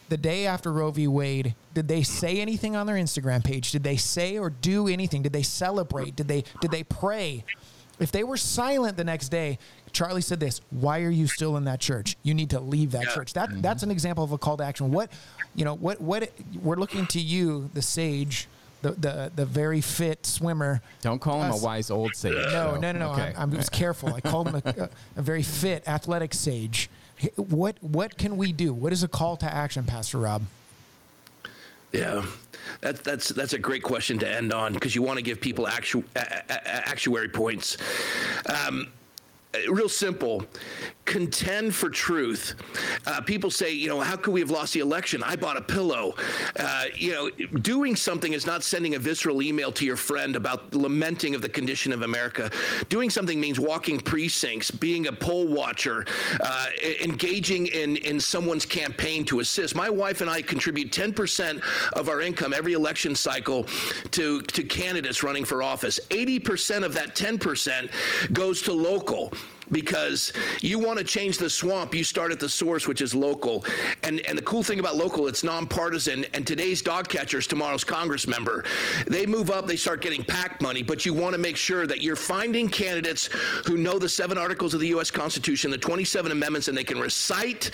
The 0.09 0.17
day 0.17 0.45
after 0.45 0.71
Roe 0.71 0.91
v. 0.91 1.07
Wade, 1.07 1.55
did 1.73 1.87
they 1.87 2.03
say 2.03 2.39
anything 2.39 2.75
on 2.75 2.87
their 2.87 2.95
Instagram 2.95 3.43
page? 3.43 3.71
Did 3.71 3.83
they 3.83 3.97
say 3.97 4.37
or 4.37 4.49
do 4.49 4.87
anything? 4.87 5.21
Did 5.21 5.33
they 5.33 5.43
celebrate? 5.43 6.15
Did 6.15 6.27
they 6.27 6.43
did 6.61 6.71
they 6.71 6.83
pray? 6.83 7.43
If 7.99 8.11
they 8.11 8.23
were 8.23 8.37
silent 8.37 8.97
the 8.97 9.03
next 9.03 9.29
day, 9.29 9.59
Charlie 9.91 10.21
said 10.21 10.39
this, 10.39 10.61
"Why 10.71 11.01
are 11.01 11.09
you 11.09 11.27
still 11.27 11.57
in 11.57 11.65
that 11.65 11.79
church? 11.79 12.17
You 12.23 12.33
need 12.33 12.49
to 12.49 12.59
leave 12.59 12.91
that 12.91 13.05
yeah. 13.05 13.13
church." 13.13 13.33
That 13.33 13.49
mm-hmm. 13.49 13.61
that's 13.61 13.83
an 13.83 13.91
example 13.91 14.23
of 14.23 14.31
a 14.31 14.37
call 14.37 14.57
to 14.57 14.63
action. 14.63 14.91
What, 14.91 15.11
you 15.55 15.63
know, 15.63 15.75
what 15.75 16.01
what 16.01 16.31
we're 16.61 16.75
looking 16.75 17.05
to 17.07 17.21
you, 17.21 17.69
the 17.73 17.81
sage, 17.81 18.47
the 18.81 18.91
the, 18.91 19.31
the 19.35 19.45
very 19.45 19.81
fit 19.81 20.25
swimmer. 20.25 20.81
Don't 21.01 21.19
call 21.19 21.41
him 21.41 21.51
a 21.51 21.57
wise 21.57 21.91
old 21.91 22.15
sage. 22.15 22.33
No, 22.33 22.75
no, 22.75 22.91
no, 22.91 22.99
no. 22.99 23.11
Okay. 23.11 23.33
I'm, 23.37 23.43
I'm 23.43 23.51
just 23.53 23.71
careful. 23.71 24.13
I 24.13 24.21
called 24.21 24.49
him 24.49 24.61
a, 24.65 24.89
a, 25.15 25.21
very 25.21 25.43
fit 25.43 25.87
athletic 25.87 26.33
sage. 26.33 26.89
What 27.35 27.77
what 27.81 28.17
can 28.17 28.37
we 28.37 28.51
do? 28.51 28.73
What 28.73 28.93
is 28.93 29.03
a 29.03 29.07
call 29.07 29.37
to 29.37 29.45
action, 29.45 29.83
Pastor 29.83 30.17
Rob? 30.19 30.43
Yeah, 31.91 32.25
that, 32.81 33.03
that's 33.03 33.29
that's 33.29 33.53
a 33.53 33.59
great 33.59 33.83
question 33.83 34.17
to 34.19 34.29
end 34.29 34.51
on 34.51 34.73
because 34.73 34.95
you 34.95 35.01
want 35.01 35.17
to 35.17 35.23
give 35.23 35.39
people 35.39 35.67
actu- 35.67 36.03
actuary 36.15 37.29
points. 37.29 37.77
Um, 38.47 38.87
real 39.69 39.89
simple 39.89 40.45
contend 41.13 41.75
for 41.75 41.91
truth. 41.91 42.55
Uh, 43.05 43.21
people 43.21 43.51
say, 43.51 43.71
you 43.71 43.87
know, 43.87 44.01
how 44.01 44.15
could 44.15 44.33
we 44.33 44.39
have 44.39 44.49
lost 44.49 44.73
the 44.73 44.79
election? 44.79 45.21
I 45.21 45.35
bought 45.35 45.57
a 45.57 45.61
pillow. 45.61 46.15
Uh, 46.59 46.85
you 46.95 47.11
know, 47.11 47.29
doing 47.59 47.95
something 47.95 48.33
is 48.33 48.47
not 48.47 48.63
sending 48.63 48.95
a 48.95 48.99
visceral 48.99 49.43
email 49.43 49.71
to 49.73 49.85
your 49.85 49.95
friend 49.95 50.35
about 50.35 50.73
lamenting 50.73 51.35
of 51.35 51.43
the 51.43 51.49
condition 51.49 51.93
of 51.93 52.01
America. 52.01 52.49
Doing 52.89 53.11
something 53.11 53.39
means 53.39 53.59
walking 53.59 53.99
precincts, 53.99 54.71
being 54.71 55.05
a 55.05 55.11
poll 55.11 55.47
watcher, 55.47 56.03
uh, 56.39 56.65
engaging 57.03 57.67
in, 57.67 57.97
in 57.97 58.19
someone's 58.19 58.65
campaign 58.65 59.23
to 59.25 59.39
assist. 59.39 59.75
My 59.75 59.91
wife 59.91 60.21
and 60.21 60.29
I 60.31 60.41
contribute 60.41 60.91
10% 60.91 61.61
of 61.93 62.09
our 62.09 62.21
income 62.21 62.53
every 62.53 62.73
election 62.73 63.13
cycle 63.13 63.67
to, 64.09 64.41
to 64.41 64.63
candidates 64.63 65.21
running 65.21 65.45
for 65.45 65.61
office. 65.61 65.99
80% 66.09 66.83
of 66.83 66.95
that 66.95 67.15
10% 67.15 68.33
goes 68.33 68.63
to 68.63 68.73
local. 68.73 69.31
Because 69.71 70.33
you 70.61 70.79
want 70.79 70.97
to 70.99 71.05
change 71.05 71.37
the 71.37 71.49
swamp 71.49 71.93
you 71.93 72.03
start 72.03 72.31
at 72.31 72.39
the 72.39 72.49
source 72.49 72.87
which 72.87 73.01
is 73.01 73.15
local. 73.15 73.65
And 74.03 74.19
and 74.21 74.37
the 74.37 74.41
cool 74.43 74.63
thing 74.63 74.79
about 74.79 74.95
local 74.95 75.27
it's 75.27 75.43
nonpartisan. 75.43 76.25
And 76.33 76.45
today's 76.45 76.81
dog 76.81 77.07
catchers 77.07 77.47
tomorrow's 77.47 77.83
congress 77.83 78.27
member 78.27 78.63
they 79.07 79.25
move 79.25 79.49
up 79.49 79.67
they 79.67 79.75
start 79.75 80.01
getting 80.01 80.23
pac 80.23 80.61
money 80.61 80.83
but 80.83 81.05
you 81.05 81.13
want 81.13 81.33
to 81.33 81.39
make 81.39 81.57
sure 81.57 81.87
that 81.87 82.01
you're 82.01 82.15
finding 82.15 82.67
candidates 82.69 83.29
who 83.65 83.77
know 83.77 83.99
the 83.99 84.09
seven 84.09 84.37
articles 84.37 84.73
of 84.73 84.79
the 84.79 84.87
us 84.87 85.11
constitution 85.11 85.71
the 85.71 85.77
27 85.77 86.31
amendments 86.31 86.67
and 86.67 86.77
they 86.77 86.83
can 86.83 86.99
recite 86.99 87.71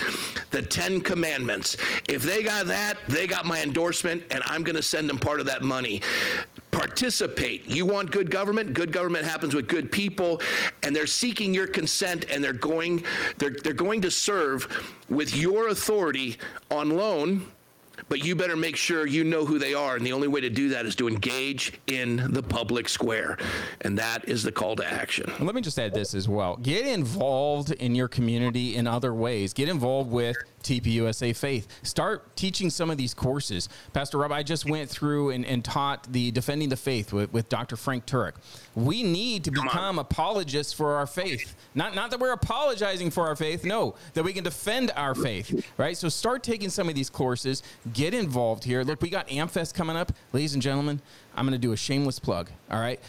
the 0.51 0.61
10 0.61 1.01
commandments. 1.01 1.77
If 2.07 2.23
they 2.23 2.43
got 2.43 2.65
that 2.67 2.97
they 3.07 3.27
got 3.27 3.45
my 3.45 3.61
endorsement 3.61 4.23
and 4.31 4.41
i'm 4.45 4.63
going 4.63 4.75
to 4.75 4.81
send 4.81 5.09
them 5.09 5.17
part 5.17 5.39
of 5.39 5.45
that 5.45 5.61
money 5.61 6.01
participate. 6.79 7.67
You 7.67 7.85
want 7.85 8.09
good 8.09 8.31
government? 8.31 8.73
Good 8.73 8.93
government 8.93 9.25
happens 9.25 9.53
with 9.53 9.67
good 9.67 9.91
people, 9.91 10.41
and 10.81 10.95
they're 10.95 11.07
seeking 11.07 11.53
your 11.53 11.67
consent, 11.67 12.25
and 12.31 12.41
they're 12.41 12.53
going 12.53 13.03
they're 13.37 13.55
they're 13.63 13.73
going 13.73 14.01
to 14.01 14.11
serve 14.11 14.67
with 15.09 15.35
your 15.35 15.67
authority 15.67 16.37
on 16.71 16.91
loan. 16.91 17.45
But 18.07 18.23
you 18.23 18.33
better 18.33 18.55
make 18.55 18.77
sure 18.77 19.05
you 19.05 19.25
know 19.25 19.45
who 19.45 19.59
they 19.59 19.73
are, 19.73 19.97
and 19.97 20.05
the 20.05 20.13
only 20.13 20.29
way 20.29 20.39
to 20.39 20.49
do 20.49 20.69
that 20.69 20.85
is 20.85 20.95
to 20.95 21.09
engage 21.09 21.73
in 21.87 22.31
the 22.31 22.41
public 22.41 22.87
square, 22.87 23.37
and 23.81 23.97
that 23.99 24.27
is 24.27 24.41
the 24.41 24.53
call 24.53 24.77
to 24.77 24.85
action. 24.85 25.29
Let 25.41 25.53
me 25.53 25.61
just 25.61 25.77
add 25.77 25.93
this 25.93 26.15
as 26.15 26.29
well. 26.29 26.55
Get 26.55 26.87
involved 26.87 27.71
in 27.73 27.95
your 27.95 28.07
community 28.07 28.77
in 28.77 28.87
other 28.87 29.13
ways. 29.13 29.53
Get 29.53 29.67
involved 29.67 30.11
with 30.11 30.37
TPUSA 30.63 31.35
Faith. 31.35 31.67
Start 31.83 32.35
teaching 32.35 32.69
some 32.69 32.89
of 32.89 32.97
these 32.97 33.13
courses. 33.13 33.69
Pastor 33.93 34.17
Rob, 34.17 34.31
I 34.31 34.43
just 34.43 34.69
went 34.69 34.89
through 34.89 35.31
and, 35.31 35.45
and 35.45 35.63
taught 35.63 36.11
the 36.11 36.31
Defending 36.31 36.69
the 36.69 36.77
Faith 36.77 37.13
with, 37.13 37.31
with 37.33 37.49
Dr. 37.49 37.75
Frank 37.75 38.05
Turek. 38.05 38.33
We 38.75 39.03
need 39.03 39.43
to 39.45 39.51
become 39.51 39.99
apologists 39.99 40.73
for 40.73 40.95
our 40.95 41.07
faith. 41.07 41.55
Not, 41.75 41.95
not 41.95 42.11
that 42.11 42.19
we're 42.19 42.33
apologizing 42.33 43.11
for 43.11 43.27
our 43.27 43.35
faith, 43.35 43.65
no, 43.65 43.95
that 44.13 44.23
we 44.23 44.33
can 44.33 44.43
defend 44.43 44.91
our 44.95 45.15
faith, 45.15 45.65
right? 45.77 45.97
So 45.97 46.09
start 46.09 46.43
taking 46.43 46.69
some 46.69 46.89
of 46.89 46.95
these 46.95 47.09
courses. 47.09 47.63
Get 47.93 48.13
involved 48.13 48.63
here. 48.63 48.83
Look, 48.83 49.01
we 49.01 49.09
got 49.09 49.27
AmFest 49.27 49.73
coming 49.73 49.95
up. 49.95 50.11
Ladies 50.33 50.53
and 50.53 50.61
gentlemen, 50.61 51.01
I'm 51.35 51.45
going 51.45 51.53
to 51.53 51.57
do 51.57 51.71
a 51.71 51.77
shameless 51.77 52.19
plug, 52.19 52.49
all 52.69 52.79
right? 52.79 52.99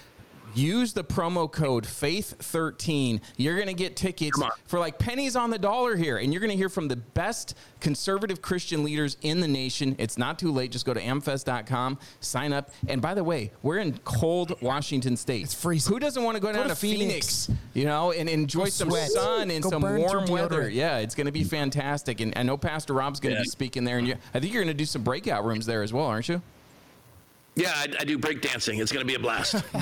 Use 0.54 0.92
the 0.92 1.04
promo 1.04 1.50
code 1.50 1.84
FAITH13. 1.84 3.20
You're 3.36 3.54
going 3.56 3.68
to 3.68 3.74
get 3.74 3.96
tickets 3.96 4.40
for 4.66 4.78
like 4.78 4.98
pennies 4.98 5.36
on 5.36 5.50
the 5.50 5.58
dollar 5.58 5.96
here. 5.96 6.18
And 6.18 6.32
you're 6.32 6.40
going 6.40 6.50
to 6.50 6.56
hear 6.56 6.68
from 6.68 6.88
the 6.88 6.96
best 6.96 7.54
conservative 7.80 8.42
Christian 8.42 8.84
leaders 8.84 9.16
in 9.22 9.40
the 9.40 9.48
nation. 9.48 9.94
It's 9.98 10.18
not 10.18 10.38
too 10.38 10.52
late. 10.52 10.70
Just 10.72 10.84
go 10.86 10.94
to 10.94 11.00
amfest.com, 11.00 11.98
sign 12.20 12.52
up. 12.52 12.70
And 12.88 13.00
by 13.00 13.14
the 13.14 13.24
way, 13.24 13.52
we're 13.62 13.78
in 13.78 13.98
cold 13.98 14.60
Washington 14.60 15.16
State. 15.16 15.44
It's 15.44 15.54
freezing. 15.54 15.92
Who 15.92 16.00
doesn't 16.00 16.22
want 16.22 16.36
to 16.36 16.40
go 16.40 16.52
down 16.52 16.64
to 16.64 16.68
to 16.70 16.74
Phoenix, 16.76 17.46
Phoenix. 17.46 17.62
you 17.74 17.84
know, 17.84 18.12
and 18.12 18.28
enjoy 18.28 18.64
Go 18.64 18.70
some 18.70 18.90
sweat. 18.90 19.10
sun 19.10 19.50
and 19.50 19.62
Go 19.62 19.70
some 19.70 19.82
warm 19.82 20.26
weather? 20.26 20.68
Yeah, 20.68 20.98
it's 20.98 21.14
going 21.14 21.26
to 21.26 21.32
be 21.32 21.44
fantastic. 21.44 22.20
And 22.20 22.32
I 22.36 22.42
know 22.42 22.56
Pastor 22.56 22.92
Rob's 22.92 23.20
going 23.20 23.34
to 23.34 23.38
Yeah. 23.40 23.44
be 23.44 23.48
speaking 23.48 23.84
there. 23.84 23.98
And 23.98 24.06
you, 24.08 24.14
I 24.34 24.40
think 24.40 24.52
you're 24.52 24.62
going 24.62 24.74
to 24.76 24.78
do 24.78 24.84
some 24.84 25.02
breakout 25.02 25.44
rooms 25.44 25.66
there 25.66 25.82
as 25.82 25.92
well, 25.92 26.06
aren't 26.06 26.28
you? 26.28 26.42
Yeah, 27.56 27.72
I, 27.74 27.86
I 28.00 28.04
do 28.04 28.16
break 28.18 28.42
dancing. 28.42 28.78
It's 28.78 28.92
going 28.92 29.04
to 29.04 29.08
be 29.10 29.16
a 29.16 29.18
blast. 29.18 29.56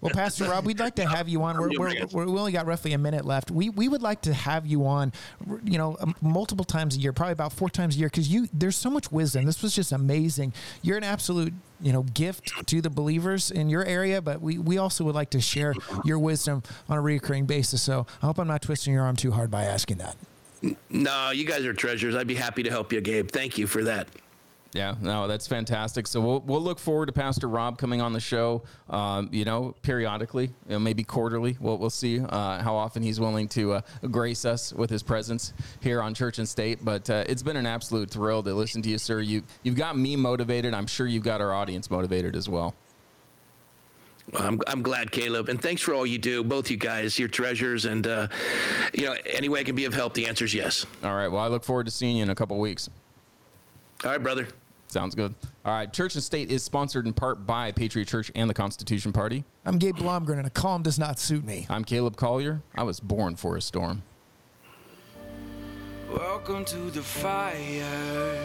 Well, 0.00 0.10
Pastor 0.12 0.44
Rob, 0.44 0.64
we'd 0.64 0.80
like 0.80 0.94
to 0.96 1.06
have 1.06 1.28
you 1.28 1.42
on. 1.42 1.58
We're, 1.58 1.70
we're, 1.78 2.06
we're, 2.12 2.26
we 2.26 2.38
only 2.38 2.52
got 2.52 2.66
roughly 2.66 2.92
a 2.92 2.98
minute 2.98 3.24
left. 3.24 3.50
We 3.50 3.70
we 3.70 3.88
would 3.88 4.02
like 4.02 4.22
to 4.22 4.34
have 4.34 4.66
you 4.66 4.86
on, 4.86 5.12
you 5.64 5.78
know, 5.78 5.96
multiple 6.20 6.64
times 6.64 6.96
a 6.96 7.00
year, 7.00 7.12
probably 7.12 7.32
about 7.32 7.52
four 7.52 7.70
times 7.70 7.96
a 7.96 7.98
year, 7.98 8.08
because 8.08 8.28
you 8.28 8.48
there's 8.52 8.76
so 8.76 8.90
much 8.90 9.12
wisdom. 9.12 9.44
This 9.44 9.62
was 9.62 9.74
just 9.74 9.92
amazing. 9.92 10.52
You're 10.82 10.96
an 10.96 11.04
absolute 11.04 11.52
you 11.80 11.92
know 11.92 12.02
gift 12.02 12.52
to 12.66 12.80
the 12.80 12.90
believers 12.90 13.50
in 13.50 13.68
your 13.68 13.84
area, 13.84 14.22
but 14.22 14.40
we 14.40 14.58
we 14.58 14.78
also 14.78 15.04
would 15.04 15.14
like 15.14 15.30
to 15.30 15.40
share 15.40 15.74
your 16.04 16.18
wisdom 16.18 16.62
on 16.88 16.96
a 16.96 17.00
recurring 17.00 17.46
basis. 17.46 17.82
So 17.82 18.06
I 18.22 18.26
hope 18.26 18.38
I'm 18.38 18.48
not 18.48 18.62
twisting 18.62 18.94
your 18.94 19.04
arm 19.04 19.16
too 19.16 19.32
hard 19.32 19.50
by 19.50 19.64
asking 19.64 19.98
that. 19.98 20.16
no, 20.90 21.30
you 21.30 21.44
guys 21.44 21.64
are 21.64 21.74
treasures. 21.74 22.14
I'd 22.14 22.26
be 22.26 22.34
happy 22.34 22.62
to 22.62 22.70
help 22.70 22.92
you, 22.92 23.00
Gabe. 23.00 23.30
Thank 23.30 23.58
you 23.58 23.66
for 23.66 23.82
that. 23.84 24.08
Yeah, 24.74 24.94
no, 25.02 25.28
that's 25.28 25.46
fantastic. 25.46 26.06
So 26.06 26.20
we'll 26.20 26.40
we'll 26.40 26.62
look 26.62 26.78
forward 26.78 27.06
to 27.06 27.12
Pastor 27.12 27.46
Rob 27.46 27.76
coming 27.76 28.00
on 28.00 28.14
the 28.14 28.20
show. 28.20 28.62
Um, 28.88 29.28
you 29.30 29.44
know, 29.44 29.74
periodically, 29.82 30.46
you 30.46 30.70
know, 30.70 30.78
maybe 30.78 31.04
quarterly. 31.04 31.58
We'll 31.60 31.76
we'll 31.76 31.90
see 31.90 32.20
uh, 32.20 32.62
how 32.62 32.74
often 32.74 33.02
he's 33.02 33.20
willing 33.20 33.48
to 33.48 33.74
uh, 33.74 33.80
grace 34.10 34.46
us 34.46 34.72
with 34.72 34.88
his 34.88 35.02
presence 35.02 35.52
here 35.80 36.00
on 36.00 36.14
Church 36.14 36.38
and 36.38 36.48
State. 36.48 36.78
But 36.82 37.10
uh, 37.10 37.24
it's 37.28 37.42
been 37.42 37.56
an 37.56 37.66
absolute 37.66 38.10
thrill 38.10 38.42
to 38.42 38.54
listen 38.54 38.80
to 38.82 38.88
you, 38.88 38.96
sir. 38.96 39.20
You 39.20 39.42
you've 39.62 39.76
got 39.76 39.98
me 39.98 40.16
motivated. 40.16 40.72
I'm 40.72 40.86
sure 40.86 41.06
you've 41.06 41.22
got 41.22 41.42
our 41.42 41.52
audience 41.52 41.90
motivated 41.90 42.34
as 42.34 42.48
well. 42.48 42.74
Well, 44.32 44.42
I'm, 44.44 44.60
I'm 44.68 44.82
glad, 44.82 45.10
Caleb, 45.10 45.48
and 45.50 45.60
thanks 45.60 45.82
for 45.82 45.92
all 45.94 46.06
you 46.06 46.16
do, 46.16 46.44
both 46.44 46.70
you 46.70 46.76
guys. 46.78 47.18
You're 47.18 47.28
treasures, 47.28 47.84
and 47.84 48.06
uh, 48.06 48.28
you 48.94 49.04
know, 49.04 49.16
any 49.26 49.50
way 49.50 49.60
I 49.60 49.64
can 49.64 49.74
be 49.74 49.84
of 49.84 49.92
help, 49.92 50.14
the 50.14 50.26
answer 50.26 50.46
is 50.46 50.54
yes. 50.54 50.86
All 51.04 51.14
right. 51.14 51.28
Well, 51.28 51.42
I 51.42 51.48
look 51.48 51.64
forward 51.64 51.84
to 51.86 51.92
seeing 51.92 52.16
you 52.16 52.22
in 52.22 52.30
a 52.30 52.34
couple 52.34 52.58
weeks. 52.58 52.88
All 54.04 54.10
right, 54.10 54.22
brother. 54.22 54.48
Sounds 54.92 55.14
good. 55.14 55.34
All 55.64 55.72
right. 55.72 55.90
Church 55.90 56.16
and 56.16 56.22
State 56.22 56.50
is 56.50 56.62
sponsored 56.62 57.06
in 57.06 57.14
part 57.14 57.46
by 57.46 57.72
Patriot 57.72 58.08
Church 58.08 58.30
and 58.34 58.50
the 58.50 58.52
Constitution 58.52 59.10
Party. 59.10 59.42
I'm 59.64 59.78
Gabe 59.78 59.96
Blomgren, 59.96 60.36
and 60.36 60.46
a 60.46 60.50
calm 60.50 60.82
does 60.82 60.98
not 60.98 61.18
suit 61.18 61.46
me. 61.46 61.66
I'm 61.70 61.82
Caleb 61.82 62.16
Collier. 62.16 62.62
I 62.74 62.82
was 62.82 63.00
born 63.00 63.36
for 63.36 63.56
a 63.56 63.62
storm. 63.62 64.02
Welcome 66.10 66.66
to 66.66 66.90
the 66.90 67.02
fire. 67.02 68.36